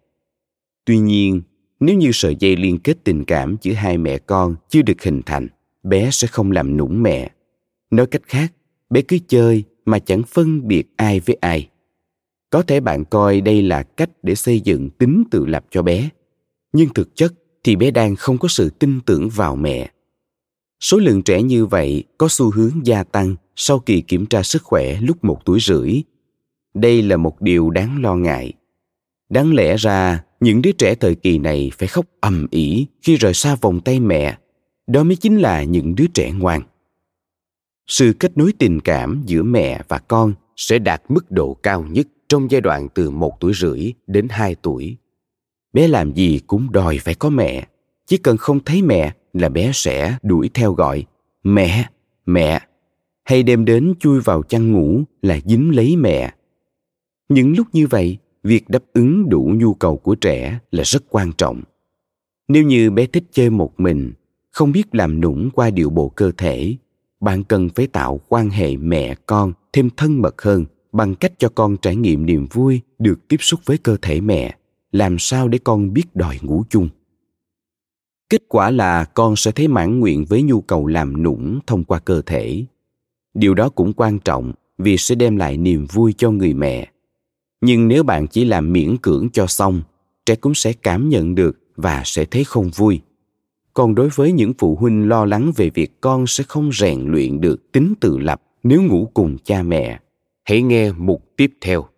Tuy 0.84 0.98
nhiên, 0.98 1.42
nếu 1.80 1.96
như 1.96 2.10
sợi 2.12 2.36
dây 2.38 2.56
liên 2.56 2.78
kết 2.78 2.96
tình 3.04 3.24
cảm 3.24 3.56
giữa 3.62 3.72
hai 3.72 3.98
mẹ 3.98 4.18
con 4.18 4.54
chưa 4.68 4.82
được 4.82 5.02
hình 5.02 5.20
thành, 5.26 5.48
bé 5.82 6.08
sẽ 6.12 6.28
không 6.28 6.50
làm 6.50 6.76
nũng 6.76 7.02
mẹ. 7.02 7.30
Nói 7.90 8.06
cách 8.06 8.22
khác, 8.26 8.52
bé 8.90 9.02
cứ 9.02 9.18
chơi 9.28 9.64
mà 9.84 9.98
chẳng 9.98 10.22
phân 10.22 10.68
biệt 10.68 10.84
ai 10.96 11.20
với 11.20 11.36
ai 11.40 11.68
có 12.50 12.62
thể 12.62 12.80
bạn 12.80 13.04
coi 13.04 13.40
đây 13.40 13.62
là 13.62 13.82
cách 13.82 14.10
để 14.22 14.34
xây 14.34 14.60
dựng 14.60 14.90
tính 14.90 15.24
tự 15.30 15.46
lập 15.46 15.64
cho 15.70 15.82
bé 15.82 16.08
nhưng 16.72 16.88
thực 16.94 17.16
chất 17.16 17.34
thì 17.64 17.76
bé 17.76 17.90
đang 17.90 18.16
không 18.16 18.38
có 18.38 18.48
sự 18.48 18.70
tin 18.70 19.00
tưởng 19.00 19.28
vào 19.28 19.56
mẹ 19.56 19.90
số 20.82 20.98
lượng 20.98 21.22
trẻ 21.22 21.42
như 21.42 21.66
vậy 21.66 22.04
có 22.18 22.28
xu 22.30 22.50
hướng 22.50 22.86
gia 22.86 23.04
tăng 23.04 23.36
sau 23.56 23.78
kỳ 23.78 24.00
kiểm 24.00 24.26
tra 24.26 24.42
sức 24.42 24.62
khỏe 24.62 25.00
lúc 25.00 25.24
một 25.24 25.44
tuổi 25.44 25.58
rưỡi. 25.60 26.02
Đây 26.74 27.02
là 27.02 27.16
một 27.16 27.40
điều 27.40 27.70
đáng 27.70 28.02
lo 28.02 28.14
ngại. 28.14 28.52
Đáng 29.28 29.54
lẽ 29.54 29.76
ra, 29.76 30.24
những 30.40 30.62
đứa 30.62 30.72
trẻ 30.72 30.94
thời 30.94 31.14
kỳ 31.14 31.38
này 31.38 31.70
phải 31.78 31.88
khóc 31.88 32.06
ầm 32.20 32.46
ĩ 32.50 32.86
khi 33.02 33.16
rời 33.16 33.34
xa 33.34 33.56
vòng 33.60 33.80
tay 33.80 34.00
mẹ. 34.00 34.38
Đó 34.86 35.02
mới 35.02 35.16
chính 35.16 35.36
là 35.36 35.62
những 35.62 35.94
đứa 35.94 36.06
trẻ 36.14 36.32
ngoan. 36.32 36.62
Sự 37.86 38.12
kết 38.20 38.38
nối 38.38 38.52
tình 38.58 38.80
cảm 38.80 39.22
giữa 39.26 39.42
mẹ 39.42 39.82
và 39.88 39.98
con 39.98 40.34
sẽ 40.56 40.78
đạt 40.78 41.02
mức 41.08 41.30
độ 41.30 41.54
cao 41.54 41.82
nhất 41.90 42.06
trong 42.28 42.50
giai 42.50 42.60
đoạn 42.60 42.88
từ 42.94 43.10
một 43.10 43.40
tuổi 43.40 43.52
rưỡi 43.54 43.92
đến 44.06 44.26
hai 44.30 44.54
tuổi. 44.54 44.96
Bé 45.72 45.88
làm 45.88 46.12
gì 46.12 46.40
cũng 46.46 46.72
đòi 46.72 46.98
phải 46.98 47.14
có 47.14 47.30
mẹ. 47.30 47.66
Chỉ 48.06 48.16
cần 48.16 48.36
không 48.36 48.60
thấy 48.64 48.82
mẹ 48.82 49.14
là 49.32 49.48
bé 49.48 49.70
sẽ 49.74 50.16
đuổi 50.22 50.50
theo 50.54 50.72
gọi 50.72 51.04
mẹ, 51.44 51.88
mẹ 52.26 52.60
hay 53.24 53.42
đem 53.42 53.64
đến 53.64 53.94
chui 54.00 54.20
vào 54.20 54.42
chăn 54.42 54.72
ngủ 54.72 55.02
là 55.22 55.38
dính 55.44 55.74
lấy 55.74 55.96
mẹ 55.96 56.34
những 57.28 57.56
lúc 57.56 57.66
như 57.72 57.86
vậy 57.86 58.18
việc 58.42 58.68
đáp 58.68 58.82
ứng 58.92 59.28
đủ 59.28 59.52
nhu 59.54 59.74
cầu 59.74 59.96
của 59.96 60.14
trẻ 60.14 60.58
là 60.70 60.84
rất 60.84 61.02
quan 61.08 61.32
trọng 61.38 61.62
nếu 62.48 62.62
như 62.62 62.90
bé 62.90 63.06
thích 63.06 63.24
chơi 63.32 63.50
một 63.50 63.80
mình 63.80 64.12
không 64.50 64.72
biết 64.72 64.94
làm 64.94 65.20
nũng 65.20 65.50
qua 65.54 65.70
điệu 65.70 65.90
bộ 65.90 66.08
cơ 66.08 66.32
thể 66.36 66.76
bạn 67.22 67.44
cần 67.44 67.68
phải 67.74 67.86
tạo 67.86 68.20
quan 68.28 68.50
hệ 68.50 68.76
mẹ 68.76 69.14
con 69.26 69.52
thêm 69.72 69.90
thân 69.96 70.22
mật 70.22 70.42
hơn 70.42 70.64
bằng 70.92 71.14
cách 71.14 71.32
cho 71.38 71.48
con 71.54 71.76
trải 71.76 71.96
nghiệm 71.96 72.26
niềm 72.26 72.46
vui 72.52 72.80
được 72.98 73.28
tiếp 73.28 73.36
xúc 73.40 73.60
với 73.64 73.78
cơ 73.78 73.96
thể 74.02 74.20
mẹ. 74.20 74.56
Làm 74.92 75.18
sao 75.18 75.48
để 75.48 75.58
con 75.64 75.92
biết 75.92 76.16
đòi 76.16 76.38
ngủ 76.42 76.64
chung? 76.70 76.88
Kết 78.30 78.42
quả 78.48 78.70
là 78.70 79.04
con 79.04 79.36
sẽ 79.36 79.50
thấy 79.50 79.68
mãn 79.68 80.00
nguyện 80.00 80.24
với 80.24 80.42
nhu 80.42 80.60
cầu 80.60 80.86
làm 80.86 81.22
nũng 81.22 81.58
thông 81.66 81.84
qua 81.84 81.98
cơ 81.98 82.22
thể. 82.26 82.64
Điều 83.34 83.54
đó 83.54 83.68
cũng 83.68 83.92
quan 83.92 84.18
trọng 84.18 84.52
vì 84.78 84.96
sẽ 84.96 85.14
đem 85.14 85.36
lại 85.36 85.56
niềm 85.56 85.86
vui 85.92 86.14
cho 86.18 86.30
người 86.30 86.54
mẹ. 86.54 86.90
Nhưng 87.60 87.88
nếu 87.88 88.02
bạn 88.02 88.26
chỉ 88.26 88.44
làm 88.44 88.72
miễn 88.72 88.96
cưỡng 88.96 89.28
cho 89.32 89.46
xong, 89.46 89.82
trẻ 90.26 90.34
cũng 90.34 90.54
sẽ 90.54 90.72
cảm 90.72 91.08
nhận 91.08 91.34
được 91.34 91.58
và 91.76 92.02
sẽ 92.04 92.24
thấy 92.24 92.44
không 92.44 92.70
vui 92.70 93.00
còn 93.74 93.94
đối 93.94 94.08
với 94.08 94.32
những 94.32 94.52
phụ 94.58 94.76
huynh 94.76 95.08
lo 95.08 95.24
lắng 95.24 95.52
về 95.56 95.70
việc 95.70 96.00
con 96.00 96.26
sẽ 96.26 96.44
không 96.48 96.72
rèn 96.72 97.06
luyện 97.06 97.40
được 97.40 97.72
tính 97.72 97.94
tự 98.00 98.18
lập 98.18 98.42
nếu 98.62 98.82
ngủ 98.82 99.10
cùng 99.14 99.36
cha 99.44 99.62
mẹ, 99.62 100.00
hãy 100.44 100.62
nghe 100.62 100.92
mục 100.92 101.32
tiếp 101.36 101.52
theo. 101.60 101.88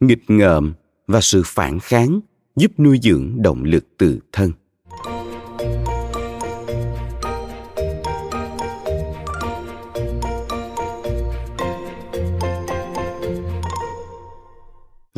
Nghịch 0.00 0.22
ngợm 0.28 0.74
và 1.06 1.20
sự 1.20 1.42
phản 1.44 1.78
kháng 1.80 2.20
giúp 2.56 2.72
nuôi 2.78 2.98
dưỡng 3.02 3.42
động 3.42 3.64
lực 3.64 3.84
từ 3.98 4.20
thân. 4.32 4.52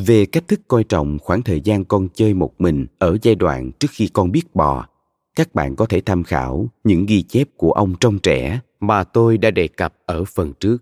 Về 0.07 0.27
cách 0.27 0.49
thức 0.49 0.61
coi 0.69 0.85
trọng 0.85 1.19
khoảng 1.19 1.43
thời 1.43 1.61
gian 1.61 1.85
con 1.85 2.09
chơi 2.15 2.35
một 2.35 2.53
mình 2.59 2.87
ở 2.99 3.19
giai 3.23 3.35
đoạn 3.35 3.73
trước 3.73 3.89
khi 3.91 4.09
con 4.09 4.33
biết 4.33 4.55
bò, 4.55 4.87
các 5.37 5.55
bạn 5.55 5.77
có 5.77 5.87
thể 5.87 6.01
tham 6.01 6.25
khảo 6.25 6.69
những 6.85 7.07
ghi 7.07 7.23
chép 7.23 7.49
của 7.57 7.73
ông 7.73 7.95
trong 8.01 8.19
trẻ 8.19 8.61
mà 8.81 9.05
tôi 9.05 9.39
đã 9.39 9.51
đề 9.51 9.69
cập 9.69 9.95
ở 10.07 10.25
phần 10.25 10.53
trước. 10.61 10.79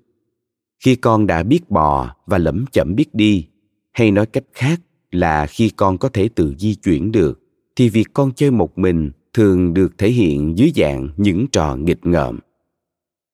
Khi 0.84 0.96
con 0.96 1.26
đã 1.26 1.42
biết 1.42 1.70
bò 1.70 2.16
và 2.26 2.38
lẩm 2.38 2.64
chẩm 2.72 2.94
biết 2.94 3.14
đi, 3.14 3.46
hay 3.92 4.10
nói 4.10 4.26
cách 4.26 4.44
khác 4.52 4.80
là 5.10 5.46
khi 5.46 5.68
con 5.68 5.98
có 5.98 6.08
thể 6.08 6.28
tự 6.28 6.54
di 6.58 6.74
chuyển 6.74 7.12
được, 7.12 7.40
thì 7.76 7.88
việc 7.88 8.08
con 8.14 8.32
chơi 8.32 8.50
một 8.50 8.78
mình 8.78 9.10
thường 9.32 9.74
được 9.74 9.98
thể 9.98 10.08
hiện 10.08 10.58
dưới 10.58 10.72
dạng 10.76 11.08
những 11.16 11.46
trò 11.46 11.76
nghịch 11.76 12.06
ngợm. 12.06 12.38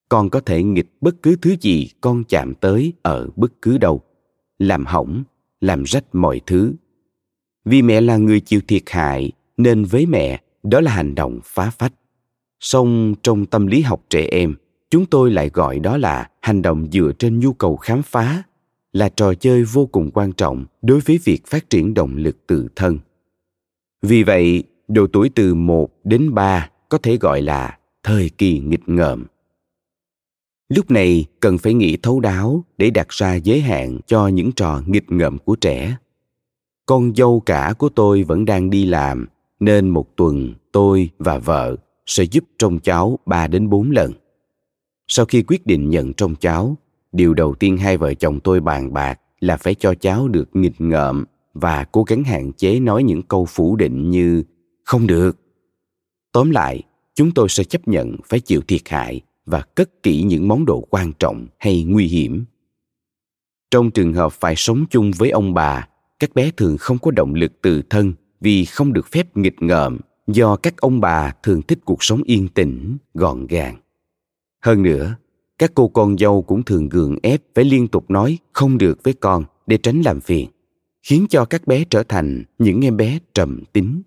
Con 0.08 0.30
có 0.30 0.40
thể 0.40 0.62
nghịch 0.62 0.90
bất 1.00 1.22
cứ 1.22 1.36
thứ 1.42 1.56
gì 1.60 1.88
con 2.00 2.24
chạm 2.24 2.54
tới 2.54 2.92
ở 3.02 3.28
bất 3.36 3.62
cứ 3.62 3.78
đâu, 3.78 4.00
làm 4.58 4.86
hỏng 4.86 5.24
làm 5.60 5.82
rách 5.82 6.04
mọi 6.14 6.40
thứ 6.46 6.74
vì 7.64 7.82
mẹ 7.82 8.00
là 8.00 8.16
người 8.16 8.40
chịu 8.40 8.60
thiệt 8.68 8.82
hại 8.86 9.32
nên 9.56 9.84
với 9.84 10.06
mẹ 10.06 10.42
đó 10.62 10.80
là 10.80 10.92
hành 10.92 11.14
động 11.14 11.40
phá 11.44 11.70
phách 11.70 11.92
song 12.60 13.14
trong 13.22 13.46
tâm 13.46 13.66
lý 13.66 13.80
học 13.80 14.02
trẻ 14.10 14.28
em 14.30 14.54
chúng 14.90 15.06
tôi 15.06 15.30
lại 15.30 15.50
gọi 15.54 15.78
đó 15.78 15.96
là 15.96 16.30
hành 16.40 16.62
động 16.62 16.88
dựa 16.92 17.12
trên 17.18 17.40
nhu 17.40 17.52
cầu 17.52 17.76
khám 17.76 18.02
phá 18.02 18.42
là 18.92 19.08
trò 19.08 19.34
chơi 19.34 19.64
vô 19.64 19.86
cùng 19.86 20.10
quan 20.10 20.32
trọng 20.32 20.64
đối 20.82 21.00
với 21.00 21.20
việc 21.24 21.46
phát 21.46 21.70
triển 21.70 21.94
động 21.94 22.16
lực 22.16 22.46
tự 22.46 22.68
thân. 22.76 22.98
Vì 24.02 24.22
vậy, 24.22 24.62
độ 24.88 25.06
tuổi 25.12 25.30
từ 25.34 25.54
1 25.54 25.90
đến 26.04 26.34
3 26.34 26.70
có 26.88 26.98
thể 26.98 27.16
gọi 27.16 27.42
là 27.42 27.78
thời 28.02 28.30
kỳ 28.38 28.58
nghịch 28.58 28.88
ngợm. 28.88 29.26
Lúc 30.74 30.90
này 30.90 31.24
cần 31.40 31.58
phải 31.58 31.74
nghĩ 31.74 31.96
thấu 31.96 32.20
đáo 32.20 32.64
để 32.78 32.90
đặt 32.90 33.08
ra 33.08 33.34
giới 33.34 33.60
hạn 33.60 33.98
cho 34.06 34.28
những 34.28 34.52
trò 34.52 34.82
nghịch 34.86 35.12
ngợm 35.12 35.38
của 35.38 35.56
trẻ. 35.56 35.96
Con 36.86 37.14
dâu 37.14 37.40
cả 37.40 37.74
của 37.78 37.88
tôi 37.88 38.22
vẫn 38.22 38.44
đang 38.44 38.70
đi 38.70 38.86
làm, 38.86 39.26
nên 39.60 39.88
một 39.88 40.16
tuần 40.16 40.54
tôi 40.72 41.10
và 41.18 41.38
vợ 41.38 41.76
sẽ 42.06 42.24
giúp 42.24 42.44
trông 42.58 42.80
cháu 42.80 43.18
3 43.26 43.46
đến 43.46 43.70
4 43.70 43.90
lần. 43.90 44.12
Sau 45.08 45.26
khi 45.26 45.42
quyết 45.42 45.66
định 45.66 45.90
nhận 45.90 46.12
trông 46.12 46.34
cháu, 46.34 46.76
điều 47.12 47.34
đầu 47.34 47.54
tiên 47.54 47.76
hai 47.76 47.96
vợ 47.96 48.14
chồng 48.14 48.40
tôi 48.40 48.60
bàn 48.60 48.92
bạc 48.92 49.20
là 49.40 49.56
phải 49.56 49.74
cho 49.74 49.94
cháu 49.94 50.28
được 50.28 50.56
nghịch 50.56 50.80
ngợm 50.80 51.24
và 51.54 51.84
cố 51.84 52.02
gắng 52.02 52.24
hạn 52.24 52.52
chế 52.52 52.80
nói 52.80 53.02
những 53.02 53.22
câu 53.22 53.46
phủ 53.46 53.76
định 53.76 54.10
như 54.10 54.42
không 54.84 55.06
được 55.06 55.38
tóm 56.32 56.50
lại 56.50 56.82
chúng 57.14 57.30
tôi 57.30 57.48
sẽ 57.48 57.64
chấp 57.64 57.88
nhận 57.88 58.16
phải 58.28 58.40
chịu 58.40 58.60
thiệt 58.68 58.88
hại 58.88 59.20
và 59.50 59.60
cất 59.74 60.02
kỹ 60.02 60.22
những 60.22 60.48
món 60.48 60.64
đồ 60.64 60.80
quan 60.90 61.12
trọng 61.12 61.46
hay 61.58 61.84
nguy 61.84 62.06
hiểm. 62.06 62.44
Trong 63.70 63.90
trường 63.90 64.12
hợp 64.12 64.32
phải 64.32 64.56
sống 64.56 64.84
chung 64.90 65.10
với 65.18 65.30
ông 65.30 65.54
bà, 65.54 65.88
các 66.18 66.34
bé 66.34 66.50
thường 66.56 66.76
không 66.78 66.98
có 66.98 67.10
động 67.10 67.34
lực 67.34 67.52
từ 67.62 67.82
thân 67.90 68.12
vì 68.40 68.64
không 68.64 68.92
được 68.92 69.06
phép 69.06 69.36
nghịch 69.36 69.62
ngợm 69.62 69.98
do 70.26 70.56
các 70.56 70.76
ông 70.76 71.00
bà 71.00 71.32
thường 71.42 71.62
thích 71.62 71.78
cuộc 71.84 72.04
sống 72.04 72.22
yên 72.22 72.48
tĩnh, 72.48 72.96
gọn 73.14 73.46
gàng. 73.46 73.76
Hơn 74.64 74.82
nữa, 74.82 75.14
các 75.58 75.72
cô 75.74 75.88
con 75.88 76.18
dâu 76.18 76.42
cũng 76.42 76.62
thường 76.62 76.88
gượng 76.88 77.16
ép 77.22 77.42
phải 77.54 77.64
liên 77.64 77.88
tục 77.88 78.10
nói 78.10 78.38
không 78.52 78.78
được 78.78 79.02
với 79.02 79.14
con 79.14 79.44
để 79.66 79.76
tránh 79.76 80.02
làm 80.04 80.20
phiền, 80.20 80.48
khiến 81.02 81.26
cho 81.30 81.44
các 81.44 81.66
bé 81.66 81.84
trở 81.90 82.02
thành 82.02 82.44
những 82.58 82.84
em 82.84 82.96
bé 82.96 83.18
trầm 83.34 83.64
tính. 83.72 84.02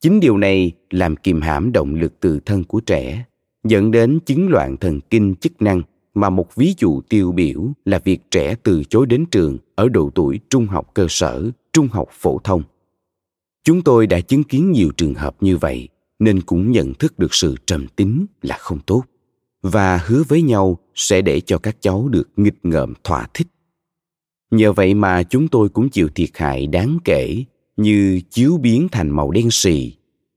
Chính 0.00 0.20
điều 0.20 0.38
này 0.38 0.72
làm 0.90 1.16
kìm 1.16 1.40
hãm 1.40 1.72
động 1.72 1.94
lực 1.94 2.20
từ 2.20 2.40
thân 2.40 2.64
của 2.64 2.80
trẻ 2.80 3.24
dẫn 3.64 3.90
đến 3.90 4.18
chứng 4.26 4.48
loạn 4.48 4.76
thần 4.76 5.00
kinh 5.00 5.34
chức 5.34 5.62
năng 5.62 5.82
mà 6.14 6.30
một 6.30 6.54
ví 6.54 6.74
dụ 6.78 7.00
tiêu 7.00 7.32
biểu 7.32 7.68
là 7.84 7.98
việc 8.04 8.30
trẻ 8.30 8.54
từ 8.62 8.84
chối 8.84 9.06
đến 9.06 9.24
trường 9.30 9.58
ở 9.74 9.88
độ 9.88 10.10
tuổi 10.14 10.40
trung 10.50 10.66
học 10.66 10.90
cơ 10.94 11.06
sở, 11.08 11.50
trung 11.72 11.88
học 11.88 12.08
phổ 12.12 12.38
thông. 12.44 12.62
Chúng 13.64 13.82
tôi 13.82 14.06
đã 14.06 14.20
chứng 14.20 14.44
kiến 14.44 14.72
nhiều 14.72 14.90
trường 14.96 15.14
hợp 15.14 15.36
như 15.40 15.56
vậy, 15.56 15.88
nên 16.18 16.40
cũng 16.40 16.72
nhận 16.72 16.94
thức 16.94 17.18
được 17.18 17.34
sự 17.34 17.54
trầm 17.66 17.86
tính 17.96 18.26
là 18.42 18.56
không 18.58 18.78
tốt. 18.86 19.04
Và 19.62 20.00
hứa 20.06 20.22
với 20.28 20.42
nhau 20.42 20.78
sẽ 20.94 21.22
để 21.22 21.40
cho 21.40 21.58
các 21.58 21.76
cháu 21.80 22.08
được 22.08 22.28
nghịch 22.36 22.58
ngợm 22.62 22.94
thỏa 23.04 23.26
thích. 23.34 23.46
Nhờ 24.50 24.72
vậy 24.72 24.94
mà 24.94 25.22
chúng 25.22 25.48
tôi 25.48 25.68
cũng 25.68 25.88
chịu 25.88 26.08
thiệt 26.08 26.30
hại 26.34 26.66
đáng 26.66 26.98
kể 27.04 27.44
như 27.76 28.20
chiếu 28.30 28.56
biến 28.56 28.88
thành 28.92 29.10
màu 29.10 29.30
đen 29.30 29.50
xì, 29.50 29.92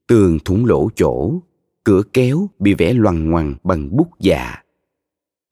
tường 0.08 0.40
thủng 0.46 0.66
lỗ 0.66 0.90
chỗ 0.96 1.34
cửa 1.88 2.02
kéo 2.14 2.50
bị 2.60 2.74
vẽ 2.74 2.94
loằng 2.94 3.30
ngoằng 3.30 3.56
bằng 3.64 3.96
bút 3.98 4.08
dạ. 4.20 4.56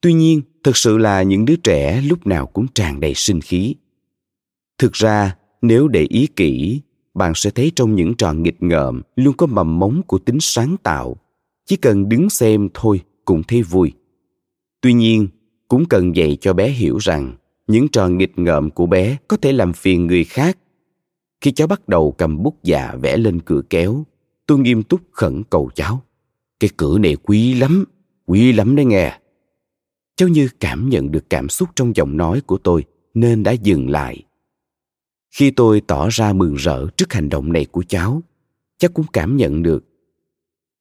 Tuy 0.00 0.12
nhiên 0.12 0.40
thực 0.64 0.76
sự 0.76 0.98
là 0.98 1.22
những 1.22 1.44
đứa 1.44 1.56
trẻ 1.56 2.00
lúc 2.00 2.26
nào 2.26 2.46
cũng 2.46 2.66
tràn 2.74 3.00
đầy 3.00 3.14
sinh 3.14 3.40
khí. 3.40 3.74
Thực 4.78 4.92
ra, 4.92 5.36
nếu 5.62 5.88
để 5.88 6.06
ý 6.08 6.26
kỹ, 6.26 6.80
bạn 7.14 7.32
sẽ 7.34 7.50
thấy 7.50 7.72
trong 7.76 7.94
những 7.94 8.14
trò 8.14 8.32
nghịch 8.32 8.62
ngợm 8.62 9.02
luôn 9.16 9.36
có 9.36 9.46
mầm 9.46 9.78
mống 9.78 10.02
của 10.06 10.18
tính 10.18 10.38
sáng 10.40 10.76
tạo. 10.82 11.16
Chỉ 11.66 11.76
cần 11.76 12.08
đứng 12.08 12.30
xem 12.30 12.68
thôi 12.74 13.00
cũng 13.24 13.42
thấy 13.42 13.62
vui. 13.62 13.92
Tuy 14.80 14.92
nhiên, 14.92 15.28
cũng 15.68 15.84
cần 15.88 16.16
dạy 16.16 16.36
cho 16.40 16.52
bé 16.52 16.68
hiểu 16.68 16.98
rằng 16.98 17.36
những 17.66 17.88
trò 17.88 18.08
nghịch 18.08 18.38
ngợm 18.38 18.70
của 18.70 18.86
bé 18.86 19.16
có 19.28 19.36
thể 19.36 19.52
làm 19.52 19.72
phiền 19.72 20.06
người 20.06 20.24
khác. 20.24 20.58
Khi 21.40 21.52
cháu 21.52 21.66
bắt 21.66 21.88
đầu 21.88 22.14
cầm 22.18 22.42
bút 22.42 22.56
dạ 22.62 22.94
vẽ 23.02 23.16
lên 23.16 23.40
cửa 23.40 23.62
kéo, 23.70 24.06
tôi 24.46 24.58
nghiêm 24.58 24.82
túc 24.82 25.00
khẩn 25.12 25.42
cầu 25.50 25.70
cháu 25.74 26.02
cái 26.60 26.70
cửa 26.76 26.98
này 26.98 27.16
quý 27.16 27.54
lắm 27.54 27.84
quý 28.26 28.52
lắm 28.52 28.76
đấy 28.76 28.84
nghe. 28.84 29.18
Cháu 30.16 30.28
như 30.28 30.48
cảm 30.60 30.88
nhận 30.88 31.12
được 31.12 31.30
cảm 31.30 31.48
xúc 31.48 31.68
trong 31.76 31.96
giọng 31.96 32.16
nói 32.16 32.40
của 32.40 32.58
tôi 32.58 32.84
nên 33.14 33.42
đã 33.42 33.52
dừng 33.52 33.90
lại. 33.90 34.22
Khi 35.30 35.50
tôi 35.50 35.80
tỏ 35.86 36.08
ra 36.10 36.32
mừng 36.32 36.54
rỡ 36.54 36.86
trước 36.96 37.12
hành 37.12 37.28
động 37.28 37.52
này 37.52 37.64
của 37.64 37.82
cháu 37.88 38.22
cháu 38.78 38.90
cũng 38.94 39.06
cảm 39.12 39.36
nhận 39.36 39.62
được. 39.62 39.84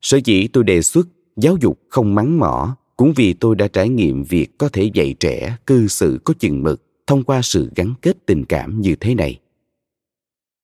Sở 0.02 0.20
dĩ 0.26 0.48
tôi 0.48 0.64
đề 0.64 0.82
xuất 0.82 1.08
giáo 1.36 1.58
dục 1.62 1.80
không 1.90 2.16
mắng 2.16 2.40
mỏ 2.40 2.78
cũng 2.98 3.14
vì 3.16 3.34
tôi 3.34 3.56
đã 3.56 3.68
trải 3.68 3.90
nghiệm 3.90 4.24
việc 4.24 4.58
có 4.58 4.70
thể 4.70 4.92
dạy 4.94 5.16
trẻ 5.20 5.58
cư 5.68 5.88
xử 5.88 6.20
có 6.24 6.34
chừng 6.40 6.64
mực 6.64 6.82
thông 7.08 7.24
qua 7.24 7.42
sự 7.42 7.70
gắn 7.76 7.94
kết 8.02 8.26
tình 8.26 8.46
cảm 8.46 8.82
như 8.82 8.96
thế 8.96 9.16
này. 9.16 9.40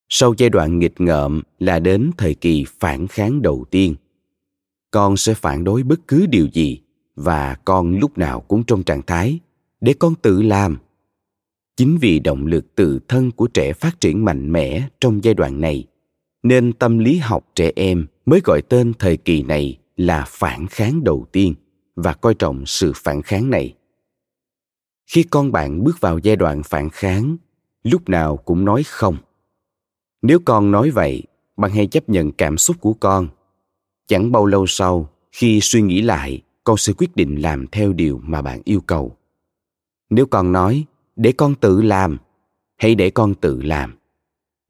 Sau 0.10 0.34
giai 0.38 0.50
đoạn 0.50 0.80
nghịch 0.80 1.02
ngợm 1.02 1.42
là 1.60 1.80
đến 1.80 2.12
thời 2.18 2.36
kỳ 2.36 2.66
phản 2.80 3.08
kháng 3.08 3.42
đầu 3.42 3.66
tiên 3.72 3.96
con 4.92 5.18
sẽ 5.18 5.34
phản 5.34 5.64
đối 5.64 5.84
bất 5.84 6.00
cứ 6.08 6.26
điều 6.26 6.48
gì 6.54 6.82
và 7.16 7.56
con 7.66 8.00
lúc 8.00 8.18
nào 8.18 8.42
cũng 8.42 8.64
trong 8.64 8.84
trạng 8.84 9.02
thái 9.02 9.40
để 9.82 9.94
con 10.00 10.16
tự 10.16 10.42
làm. 10.42 10.78
Chính 11.78 11.98
vì 12.02 12.20
động 12.20 12.46
lực 12.46 12.76
tự 12.76 13.00
thân 13.08 13.32
của 13.32 13.48
trẻ 13.48 13.74
phát 13.74 14.00
triển 14.00 14.26
mạnh 14.26 14.52
mẽ 14.52 14.88
trong 15.00 15.24
giai 15.24 15.34
đoạn 15.34 15.62
này, 15.62 15.88
nên 16.44 16.74
tâm 16.74 16.98
lý 16.98 17.18
học 17.18 17.48
trẻ 17.56 17.72
em 17.76 18.06
mới 18.26 18.42
gọi 18.46 18.62
tên 18.70 18.94
thời 19.00 19.18
kỳ 19.18 19.44
này 19.44 19.78
là 19.98 20.26
phản 20.28 20.68
kháng 20.68 21.04
đầu 21.04 21.26
tiên 21.32 21.56
và 21.96 22.14
coi 22.14 22.34
trọng 22.34 22.66
sự 22.66 22.92
phản 22.96 23.22
kháng 23.22 23.50
này. 23.50 23.76
Khi 25.08 25.24
con 25.24 25.52
bạn 25.52 25.84
bước 25.84 26.02
vào 26.02 26.18
giai 26.18 26.36
đoạn 26.36 26.64
phản 26.64 26.90
kháng, 26.90 27.38
lúc 27.84 28.10
nào 28.10 28.38
cũng 28.38 28.66
nói 28.66 28.84
không. 28.84 29.18
Nếu 30.22 30.40
con 30.46 30.72
nói 30.72 30.90
vậy, 30.90 31.24
bạn 31.58 31.72
hãy 31.72 31.88
chấp 31.88 32.10
nhận 32.10 32.32
cảm 32.32 32.58
xúc 32.58 32.78
của 32.82 32.94
con 32.94 33.28
chẳng 34.08 34.32
bao 34.32 34.46
lâu 34.46 34.68
sau, 34.68 35.10
khi 35.32 35.60
suy 35.62 35.82
nghĩ 35.82 36.02
lại, 36.02 36.42
con 36.64 36.78
sẽ 36.78 36.94
quyết 36.94 37.16
định 37.16 37.42
làm 37.42 37.68
theo 37.68 37.94
điều 37.94 38.22
mà 38.24 38.42
bạn 38.42 38.62
yêu 38.64 38.82
cầu. 38.82 39.16
Nếu 40.10 40.26
con 40.26 40.52
nói, 40.52 40.86
để 41.16 41.32
con 41.32 41.56
tự 41.56 41.82
làm 41.82 42.18
hãy 42.78 42.96
để 42.96 43.10
con 43.10 43.34
tự 43.34 43.62
làm, 43.62 43.96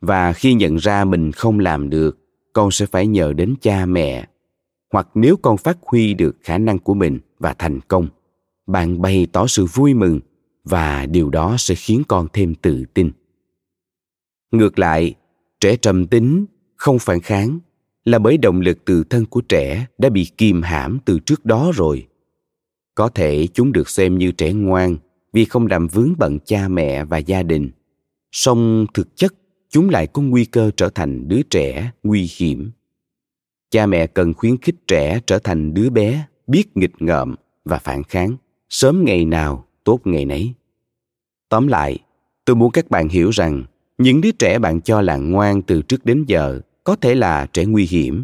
và 0.01 0.33
khi 0.33 0.53
nhận 0.53 0.75
ra 0.75 1.05
mình 1.05 1.31
không 1.31 1.59
làm 1.59 1.89
được, 1.89 2.17
con 2.53 2.71
sẽ 2.71 2.85
phải 2.85 3.07
nhờ 3.07 3.33
đến 3.33 3.55
cha 3.61 3.85
mẹ. 3.85 4.27
Hoặc 4.91 5.07
nếu 5.13 5.37
con 5.37 5.57
phát 5.57 5.77
huy 5.81 6.13
được 6.13 6.37
khả 6.41 6.57
năng 6.57 6.79
của 6.79 6.93
mình 6.93 7.19
và 7.39 7.53
thành 7.53 7.79
công, 7.81 8.07
bạn 8.67 9.01
bày 9.01 9.27
tỏ 9.31 9.47
sự 9.47 9.65
vui 9.65 9.93
mừng 9.93 10.19
và 10.63 11.05
điều 11.05 11.29
đó 11.29 11.55
sẽ 11.57 11.75
khiến 11.75 12.03
con 12.07 12.27
thêm 12.33 12.55
tự 12.55 12.85
tin. 12.93 13.11
Ngược 14.51 14.79
lại, 14.79 15.15
trẻ 15.59 15.75
trầm 15.75 16.07
tính 16.07 16.45
không 16.75 16.99
phản 16.99 17.19
kháng 17.19 17.59
là 18.05 18.19
bởi 18.19 18.37
động 18.37 18.61
lực 18.61 18.85
từ 18.85 19.03
thân 19.03 19.25
của 19.25 19.41
trẻ 19.41 19.85
đã 19.97 20.09
bị 20.09 20.25
kìm 20.37 20.61
hãm 20.61 20.99
từ 21.05 21.19
trước 21.19 21.45
đó 21.45 21.71
rồi. 21.75 22.07
Có 22.95 23.09
thể 23.09 23.47
chúng 23.53 23.71
được 23.71 23.89
xem 23.89 24.17
như 24.17 24.31
trẻ 24.31 24.53
ngoan 24.53 24.97
vì 25.33 25.45
không 25.45 25.67
làm 25.67 25.87
vướng 25.87 26.13
bận 26.17 26.39
cha 26.45 26.67
mẹ 26.67 27.05
và 27.05 27.17
gia 27.17 27.43
đình. 27.43 27.71
Song 28.31 28.85
thực 28.93 29.15
chất, 29.15 29.33
chúng 29.69 29.89
lại 29.89 30.07
có 30.07 30.21
nguy 30.21 30.45
cơ 30.45 30.71
trở 30.77 30.89
thành 30.89 31.27
đứa 31.27 31.41
trẻ 31.49 31.91
nguy 32.03 32.29
hiểm. 32.37 32.71
Cha 33.69 33.85
mẹ 33.85 34.07
cần 34.07 34.33
khuyến 34.33 34.57
khích 34.57 34.75
trẻ 34.87 35.19
trở 35.27 35.39
thành 35.39 35.73
đứa 35.73 35.89
bé, 35.89 36.25
biết 36.47 36.77
nghịch 36.77 37.01
ngợm 37.01 37.35
và 37.65 37.77
phản 37.77 38.03
kháng. 38.03 38.37
Sớm 38.69 39.05
ngày 39.05 39.25
nào, 39.25 39.65
tốt 39.83 39.99
ngày 40.03 40.25
nấy. 40.25 40.53
Tóm 41.49 41.67
lại, 41.67 41.99
tôi 42.45 42.55
muốn 42.55 42.71
các 42.71 42.89
bạn 42.89 43.09
hiểu 43.09 43.29
rằng 43.29 43.63
những 43.97 44.21
đứa 44.21 44.31
trẻ 44.31 44.59
bạn 44.59 44.81
cho 44.81 45.01
là 45.01 45.17
ngoan 45.17 45.61
từ 45.61 45.81
trước 45.81 46.05
đến 46.05 46.23
giờ 46.27 46.61
có 46.83 46.95
thể 46.95 47.15
là 47.15 47.45
trẻ 47.53 47.65
nguy 47.65 47.85
hiểm 47.85 48.23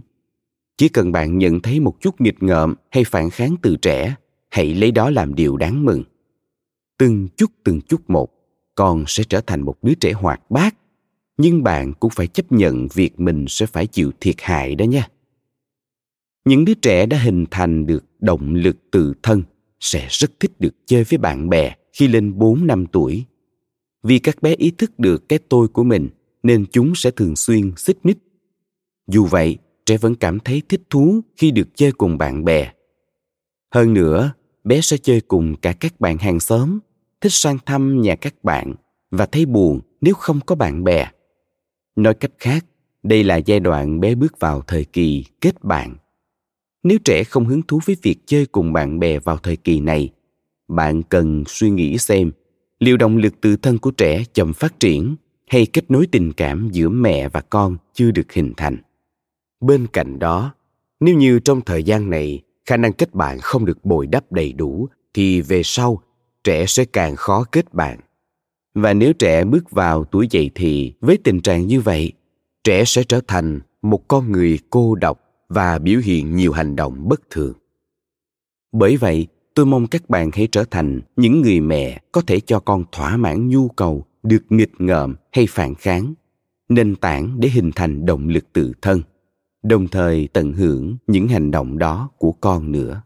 chỉ 0.77 0.89
cần 0.89 1.11
bạn 1.11 1.37
nhận 1.37 1.59
thấy 1.59 1.79
một 1.79 2.01
chút 2.01 2.21
nghịch 2.21 2.43
ngợm 2.43 2.75
hay 2.91 3.03
phản 3.03 3.29
kháng 3.29 3.55
từ 3.61 3.75
trẻ, 3.75 4.15
hãy 4.49 4.73
lấy 4.73 4.91
đó 4.91 5.09
làm 5.09 5.35
điều 5.35 5.57
đáng 5.57 5.85
mừng 5.85 6.03
từng 6.97 7.27
chút 7.37 7.51
từng 7.63 7.81
chút 7.81 8.09
một, 8.09 8.29
con 8.75 9.03
sẽ 9.07 9.23
trở 9.29 9.41
thành 9.41 9.61
một 9.61 9.75
đứa 9.81 9.93
trẻ 9.93 10.13
hoạt 10.13 10.51
bát, 10.51 10.75
nhưng 11.37 11.63
bạn 11.63 11.93
cũng 11.93 12.11
phải 12.15 12.27
chấp 12.27 12.51
nhận 12.51 12.87
việc 12.93 13.19
mình 13.19 13.45
sẽ 13.47 13.65
phải 13.65 13.87
chịu 13.87 14.11
thiệt 14.19 14.35
hại 14.39 14.75
đó 14.75 14.83
nha 14.83 15.07
những 16.47 16.65
đứa 16.65 16.73
trẻ 16.73 17.05
đã 17.05 17.17
hình 17.17 17.45
thành 17.51 17.85
được 17.85 18.05
động 18.19 18.55
lực 18.55 18.77
từ 18.91 19.13
thân 19.23 19.43
sẽ 19.79 20.07
rất 20.09 20.39
thích 20.39 20.51
được 20.59 20.75
chơi 20.85 21.03
với 21.03 21.17
bạn 21.17 21.49
bè 21.49 21.75
khi 21.93 22.07
lên 22.07 22.37
4 22.37 22.67
năm 22.67 22.85
tuổi. 22.91 23.25
Vì 24.03 24.19
các 24.19 24.41
bé 24.41 24.55
ý 24.55 24.71
thức 24.71 24.99
được 24.99 25.29
cái 25.29 25.39
tôi 25.49 25.67
của 25.67 25.83
mình, 25.83 26.09
nên 26.43 26.65
chúng 26.71 26.95
sẽ 26.95 27.11
thường 27.11 27.35
xuyên 27.35 27.71
xích 27.77 27.97
mích. 28.03 28.17
Dù 29.07 29.25
vậy, 29.25 29.57
trẻ 29.85 29.97
vẫn 29.97 30.15
cảm 30.15 30.39
thấy 30.39 30.61
thích 30.69 30.81
thú 30.89 31.21
khi 31.37 31.51
được 31.51 31.67
chơi 31.75 31.91
cùng 31.91 32.17
bạn 32.17 32.45
bè. 32.45 32.71
Hơn 33.73 33.93
nữa, 33.93 34.31
bé 34.63 34.81
sẽ 34.81 34.97
chơi 34.97 35.21
cùng 35.21 35.55
cả 35.55 35.73
các 35.73 35.99
bạn 35.99 36.17
hàng 36.17 36.39
xóm, 36.39 36.79
thích 37.21 37.33
sang 37.33 37.57
thăm 37.65 38.01
nhà 38.01 38.15
các 38.15 38.43
bạn 38.43 38.73
và 39.11 39.25
thấy 39.25 39.45
buồn 39.45 39.79
nếu 40.01 40.13
không 40.13 40.39
có 40.45 40.55
bạn 40.55 40.83
bè. 40.83 41.07
Nói 41.95 42.13
cách 42.13 42.31
khác, 42.39 42.65
đây 43.03 43.23
là 43.23 43.37
giai 43.37 43.59
đoạn 43.59 43.99
bé 43.99 44.15
bước 44.15 44.39
vào 44.39 44.61
thời 44.61 44.85
kỳ 44.85 45.25
kết 45.41 45.63
bạn 45.63 45.95
nếu 46.83 46.97
trẻ 47.05 47.23
không 47.23 47.45
hứng 47.45 47.61
thú 47.61 47.79
với 47.85 47.95
việc 48.01 48.17
chơi 48.25 48.45
cùng 48.45 48.73
bạn 48.73 48.99
bè 48.99 49.19
vào 49.19 49.37
thời 49.37 49.55
kỳ 49.55 49.79
này 49.79 50.09
bạn 50.67 51.03
cần 51.03 51.43
suy 51.47 51.69
nghĩ 51.69 51.97
xem 51.97 52.31
liệu 52.79 52.97
động 52.97 53.17
lực 53.17 53.41
tự 53.41 53.55
thân 53.55 53.77
của 53.77 53.91
trẻ 53.91 54.23
chậm 54.33 54.53
phát 54.53 54.79
triển 54.79 55.15
hay 55.47 55.65
kết 55.65 55.91
nối 55.91 56.07
tình 56.11 56.33
cảm 56.33 56.69
giữa 56.71 56.89
mẹ 56.89 57.29
và 57.29 57.41
con 57.41 57.77
chưa 57.93 58.11
được 58.11 58.31
hình 58.31 58.53
thành 58.57 58.77
bên 59.61 59.87
cạnh 59.87 60.19
đó, 60.19 60.53
nếu 60.99 61.15
như 61.15 61.39
trong 61.39 61.61
thời 61.61 61.83
gian 61.83 62.09
này 62.09 62.41
khả 62.65 62.77
năng 62.77 62.93
kết 62.93 63.13
bạn 63.13 63.39
không 63.39 63.65
được 63.65 63.85
bồi 63.85 64.07
đắp 64.07 64.31
đầy 64.31 64.53
đủ, 64.53 64.87
thì 65.13 65.41
về 65.41 65.61
sau, 65.63 66.01
trẻ 66.43 66.65
sẽ 66.65 66.85
càng 66.85 67.15
khó 67.15 67.43
kết 67.51 67.73
bạn. 67.73 67.99
Và 68.73 68.93
nếu 68.93 69.13
trẻ 69.13 69.43
bước 69.43 69.71
vào 69.71 70.03
tuổi 70.03 70.27
dậy 70.31 70.51
thì, 70.55 70.93
với 71.01 71.17
tình 71.23 71.41
trạng 71.41 71.67
như 71.67 71.81
vậy, 71.81 72.11
trẻ 72.63 72.83
sẽ 72.85 73.03
trở 73.03 73.21
thành 73.27 73.59
một 73.81 74.07
con 74.07 74.31
người 74.31 74.59
cô 74.69 74.95
độc 74.95 75.19
và 75.49 75.79
biểu 75.79 75.99
hiện 75.99 76.35
nhiều 76.35 76.51
hành 76.51 76.75
động 76.75 77.07
bất 77.09 77.21
thường. 77.29 77.53
Bởi 78.71 78.97
vậy, 78.97 79.27
tôi 79.53 79.65
mong 79.65 79.87
các 79.87 80.09
bạn 80.09 80.29
hãy 80.33 80.47
trở 80.51 80.63
thành 80.71 81.01
những 81.15 81.41
người 81.41 81.59
mẹ 81.59 82.01
có 82.11 82.21
thể 82.21 82.39
cho 82.39 82.59
con 82.59 82.83
thỏa 82.91 83.17
mãn 83.17 83.49
nhu 83.49 83.67
cầu, 83.67 84.05
được 84.23 84.43
nghịch 84.49 84.81
ngợm 84.81 85.15
hay 85.31 85.47
phản 85.49 85.75
kháng, 85.75 86.13
nền 86.69 86.95
tảng 86.95 87.39
để 87.39 87.49
hình 87.49 87.71
thành 87.75 88.05
động 88.05 88.27
lực 88.27 88.53
tự 88.53 88.71
thân 88.81 89.01
đồng 89.67 89.87
thời 89.87 90.27
tận 90.33 90.53
hưởng 90.53 90.97
những 91.07 91.27
hành 91.27 91.51
động 91.51 91.77
đó 91.77 92.09
của 92.17 92.31
con 92.31 92.71
nữa. 92.71 93.01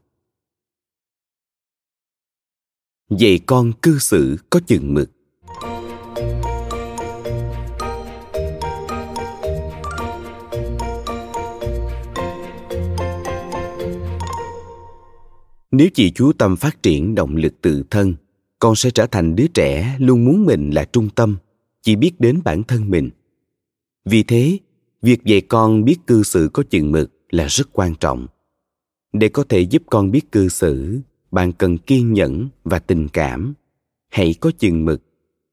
Dạy 3.10 3.40
con 3.46 3.72
cư 3.82 4.00
xử 4.00 4.38
có 4.50 4.60
chừng 4.68 4.94
mực. 4.94 5.12
Nếu 15.72 15.90
chị 15.94 16.12
chú 16.12 16.32
tâm 16.34 16.56
phát 16.56 16.84
triển 16.84 17.16
động 17.16 17.36
lực 17.36 17.62
tự 17.62 17.84
thân, 17.90 18.16
con 18.60 18.76
sẽ 18.76 18.90
trở 18.92 19.08
thành 19.08 19.36
đứa 19.36 19.48
trẻ 19.48 19.96
luôn 20.00 20.26
muốn 20.26 20.46
mình 20.46 20.70
là 20.70 20.86
trung 20.86 21.10
tâm. 21.16 21.38
Chỉ 21.82 21.96
biết 21.96 22.12
đến 22.20 22.42
bản 22.44 22.64
thân 22.64 22.90
mình. 22.90 23.10
Vì 24.06 24.24
thế 24.24 24.60
việc 25.02 25.24
dạy 25.24 25.42
con 25.42 25.84
biết 25.84 25.98
cư 26.08 26.24
xử 26.24 26.50
có 26.54 26.64
chừng 26.70 26.92
mực 26.92 27.12
là 27.30 27.48
rất 27.48 27.70
quan 27.74 27.96
trọng. 27.96 28.28
Để 29.14 29.30
có 29.30 29.44
thể 29.50 29.60
giúp 29.60 29.84
con 29.90 30.12
biết 30.12 30.32
cư 30.32 30.50
xử, 30.50 31.00
bạn 31.32 31.52
cần 31.52 31.78
kiên 31.78 32.14
nhẫn 32.14 32.50
và 32.64 32.80
tình 32.80 33.08
cảm. 33.08 33.54
Hãy 34.10 34.36
có 34.40 34.52
chừng 34.58 34.86
mực, 34.86 35.02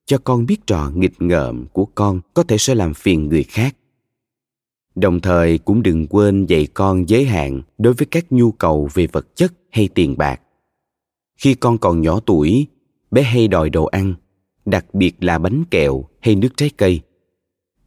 cho 0.07 0.19
con 0.19 0.47
biết 0.47 0.67
trò 0.67 0.91
nghịch 0.95 1.23
ngợm 1.23 1.67
của 1.67 1.85
con 1.85 2.21
có 2.35 2.43
thể 2.43 2.59
sẽ 2.59 2.75
làm 2.75 2.95
phiền 2.95 3.29
người 3.29 3.43
khác. 3.43 3.77
Đồng 4.95 5.21
thời 5.21 5.59
cũng 5.59 5.83
đừng 5.83 6.07
quên 6.07 6.47
dạy 6.47 6.67
con 6.67 7.09
giới 7.09 7.25
hạn 7.25 7.63
đối 7.79 7.93
với 7.93 8.07
các 8.07 8.33
nhu 8.33 8.53
cầu 8.53 8.89
về 8.95 9.07
vật 9.07 9.37
chất 9.37 9.53
hay 9.71 9.89
tiền 9.95 10.15
bạc. 10.19 10.41
Khi 11.37 11.55
con 11.55 11.79
còn 11.79 12.01
nhỏ 12.01 12.21
tuổi, 12.21 12.67
bé 13.11 13.23
hay 13.23 13.49
đòi 13.49 13.71
đồ 13.71 13.85
ăn, 13.85 14.15
đặc 14.65 14.95
biệt 14.95 15.25
là 15.25 15.39
bánh 15.39 15.65
kẹo 15.71 16.05
hay 16.21 16.35
nước 16.35 16.49
trái 16.57 16.71
cây, 16.77 17.01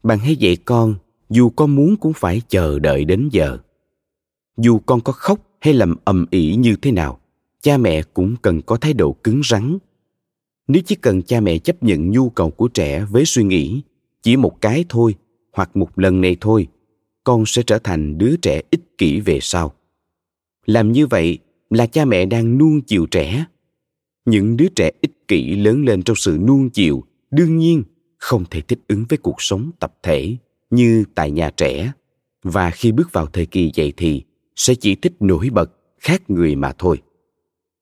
bạn 0.04 0.20
hãy 0.20 0.36
dạy 0.36 0.56
con 0.56 0.96
dù 1.32 1.50
con 1.50 1.76
muốn 1.76 1.96
cũng 1.98 2.14
phải 2.14 2.42
chờ 2.50 2.80
đợi 2.80 3.06
đến 3.06 3.30
giờ. 3.32 3.58
Dù 4.58 4.80
con 4.80 5.02
có 5.02 5.14
khóc 5.14 5.40
hay 5.60 5.74
làm 5.74 5.96
ầm 6.04 6.26
ĩ 6.32 6.56
như 6.56 6.76
thế 6.82 6.92
nào, 6.92 7.20
cha 7.62 7.78
mẹ 7.78 8.04
cũng 8.14 8.36
cần 8.42 8.62
có 8.62 8.76
thái 8.76 8.94
độ 8.94 9.14
cứng 9.24 9.42
rắn. 9.50 9.78
Nếu 10.68 10.82
chỉ 10.86 10.96
cần 10.96 11.22
cha 11.22 11.40
mẹ 11.40 11.58
chấp 11.58 11.84
nhận 11.84 12.12
nhu 12.12 12.30
cầu 12.30 12.52
của 12.52 12.68
trẻ 12.68 13.06
với 13.10 13.26
suy 13.26 13.44
nghĩ, 13.44 13.82
chỉ 14.22 14.36
một 14.38 14.62
cái 14.62 14.86
thôi 14.90 15.16
hoặc 15.54 15.76
một 15.76 16.00
lần 16.00 16.22
này 16.22 16.38
thôi, 16.42 16.68
con 17.24 17.44
sẽ 17.46 17.64
trở 17.64 17.80
thành 17.80 18.18
đứa 18.18 18.36
trẻ 18.36 18.62
ích 18.72 18.98
kỷ 18.98 19.20
về 19.20 19.40
sau. 19.42 19.74
Làm 20.66 20.92
như 20.92 21.08
vậy 21.08 21.38
là 21.70 21.88
cha 21.88 22.06
mẹ 22.06 22.26
đang 22.26 22.58
nuông 22.58 22.82
chiều 22.82 23.06
trẻ. 23.06 23.46
Những 24.26 24.58
đứa 24.58 24.68
trẻ 24.76 24.92
ích 25.02 25.28
kỷ 25.28 25.56
lớn 25.56 25.86
lên 25.86 26.04
trong 26.04 26.16
sự 26.16 26.40
nuông 26.48 26.70
chiều 26.70 27.04
đương 27.32 27.58
nhiên 27.58 27.84
không 28.18 28.44
thể 28.52 28.62
thích 28.62 28.80
ứng 28.88 29.06
với 29.10 29.18
cuộc 29.18 29.42
sống 29.42 29.72
tập 29.80 29.94
thể 30.04 30.38
như 30.72 31.04
tại 31.16 31.32
nhà 31.32 31.52
trẻ. 31.58 31.92
Và 32.44 32.72
khi 32.72 32.92
bước 32.92 33.14
vào 33.14 33.26
thời 33.26 33.46
kỳ 33.46 33.72
dậy 33.74 33.94
thì 33.98 34.24
sẽ 34.56 34.76
chỉ 34.76 34.96
thích 34.96 35.14
nổi 35.20 35.50
bật 35.52 35.72
khác 36.00 36.30
người 36.30 36.56
mà 36.56 36.74
thôi. 36.78 36.98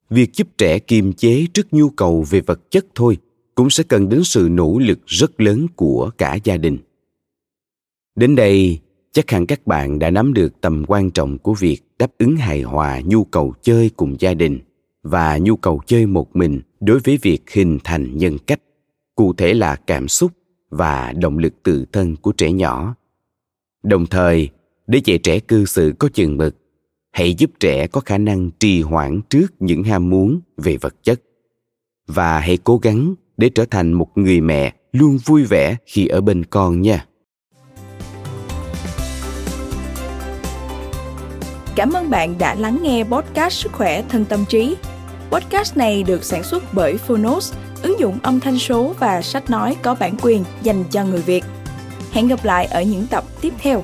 Việc 0.10 0.34
giúp 0.34 0.48
trẻ 0.58 0.80
kiềm 0.80 1.14
chế 1.14 1.46
trước 1.54 1.74
nhu 1.74 1.90
cầu 1.90 2.26
về 2.30 2.42
vật 2.42 2.72
chất 2.72 2.86
thôi 2.96 3.18
cũng 3.56 3.70
sẽ 3.70 3.84
cần 3.84 4.10
đến 4.10 4.24
sự 4.24 4.48
nỗ 4.52 4.80
lực 4.80 5.00
rất 5.06 5.42
lớn 5.42 5.68
của 5.76 6.12
cả 6.18 6.38
gia 6.44 6.58
đình. 6.58 6.78
Đến 8.16 8.36
đây, 8.36 8.80
chắc 9.12 9.32
hẳn 9.32 9.46
các 9.46 9.68
bạn 9.68 10.00
đã 10.00 10.10
nắm 10.10 10.34
được 10.34 10.62
tầm 10.62 10.84
quan 10.88 11.12
trọng 11.12 11.38
của 11.38 11.54
việc 11.54 11.78
đáp 12.00 12.12
ứng 12.18 12.36
hài 12.36 12.62
hòa 12.62 13.02
nhu 13.06 13.24
cầu 13.24 13.54
chơi 13.62 13.90
cùng 13.96 14.16
gia 14.20 14.34
đình 14.34 14.60
và 15.04 15.38
nhu 15.38 15.56
cầu 15.56 15.82
chơi 15.86 16.06
một 16.06 16.36
mình 16.36 16.62
đối 16.80 17.00
với 17.00 17.20
việc 17.22 17.52
hình 17.52 17.80
thành 17.84 18.18
nhân 18.18 18.38
cách, 18.48 18.62
cụ 19.16 19.34
thể 19.34 19.54
là 19.54 19.76
cảm 19.76 20.08
xúc 20.08 20.32
và 20.70 21.14
động 21.18 21.38
lực 21.38 21.64
tự 21.64 21.86
thân 21.92 22.16
của 22.16 22.32
trẻ 22.32 22.52
nhỏ. 22.52 22.96
Đồng 23.84 24.06
thời 24.06 24.50
để 24.88 25.02
dạy 25.06 25.18
trẻ 25.18 25.40
cư 25.40 25.66
xử 25.66 25.94
có 26.00 26.10
chừng 26.14 26.38
mực 26.38 26.56
hãy 27.12 27.34
giúp 27.34 27.52
trẻ 27.60 27.88
có 27.88 28.02
khả 28.02 28.18
năng 28.18 28.50
trì 28.60 28.82
hoãn 28.82 29.22
trước 29.30 29.48
những 29.60 29.84
ham 29.84 30.10
muốn 30.10 30.40
về 30.58 30.78
vật 30.78 30.96
chất. 31.04 31.22
Và 32.08 32.40
hãy 32.40 32.58
cố 32.64 32.78
gắng 32.78 33.16
để 33.38 33.50
trở 33.50 33.66
thành 33.66 33.94
một 33.94 34.08
người 34.16 34.42
mẹ 34.42 34.74
luôn 34.92 35.18
vui 35.26 35.44
vẻ 35.44 35.76
khi 35.86 36.08
ở 36.08 36.22
bên 36.22 36.46
con 36.46 36.82
nha. 36.82 37.06
Cảm 41.76 41.94
ơn 41.94 42.10
bạn 42.10 42.36
đã 42.40 42.56
lắng 42.56 42.80
nghe 42.82 43.04
podcast 43.04 43.54
Sức 43.54 43.72
khỏe 43.72 44.04
thân 44.10 44.26
tâm 44.26 44.46
trí. 44.50 44.76
Podcast 45.32 45.78
này 45.78 46.04
được 46.04 46.24
sản 46.24 46.44
xuất 46.44 46.64
bởi 46.74 46.98
Phonos, 46.98 47.54
ứng 47.84 48.00
dụng 48.00 48.20
âm 48.24 48.40
thanh 48.40 48.60
số 48.60 48.94
và 49.00 49.22
sách 49.22 49.50
nói 49.50 49.76
có 49.82 49.96
bản 49.96 50.16
quyền 50.22 50.44
dành 50.64 50.84
cho 50.92 51.04
người 51.04 51.22
Việt. 51.22 51.46
Hẹn 52.12 52.28
gặp 52.28 52.46
lại 52.46 52.66
ở 52.66 52.82
những 52.82 53.08
tập 53.08 53.24
tiếp 53.42 53.54
theo. 53.62 53.84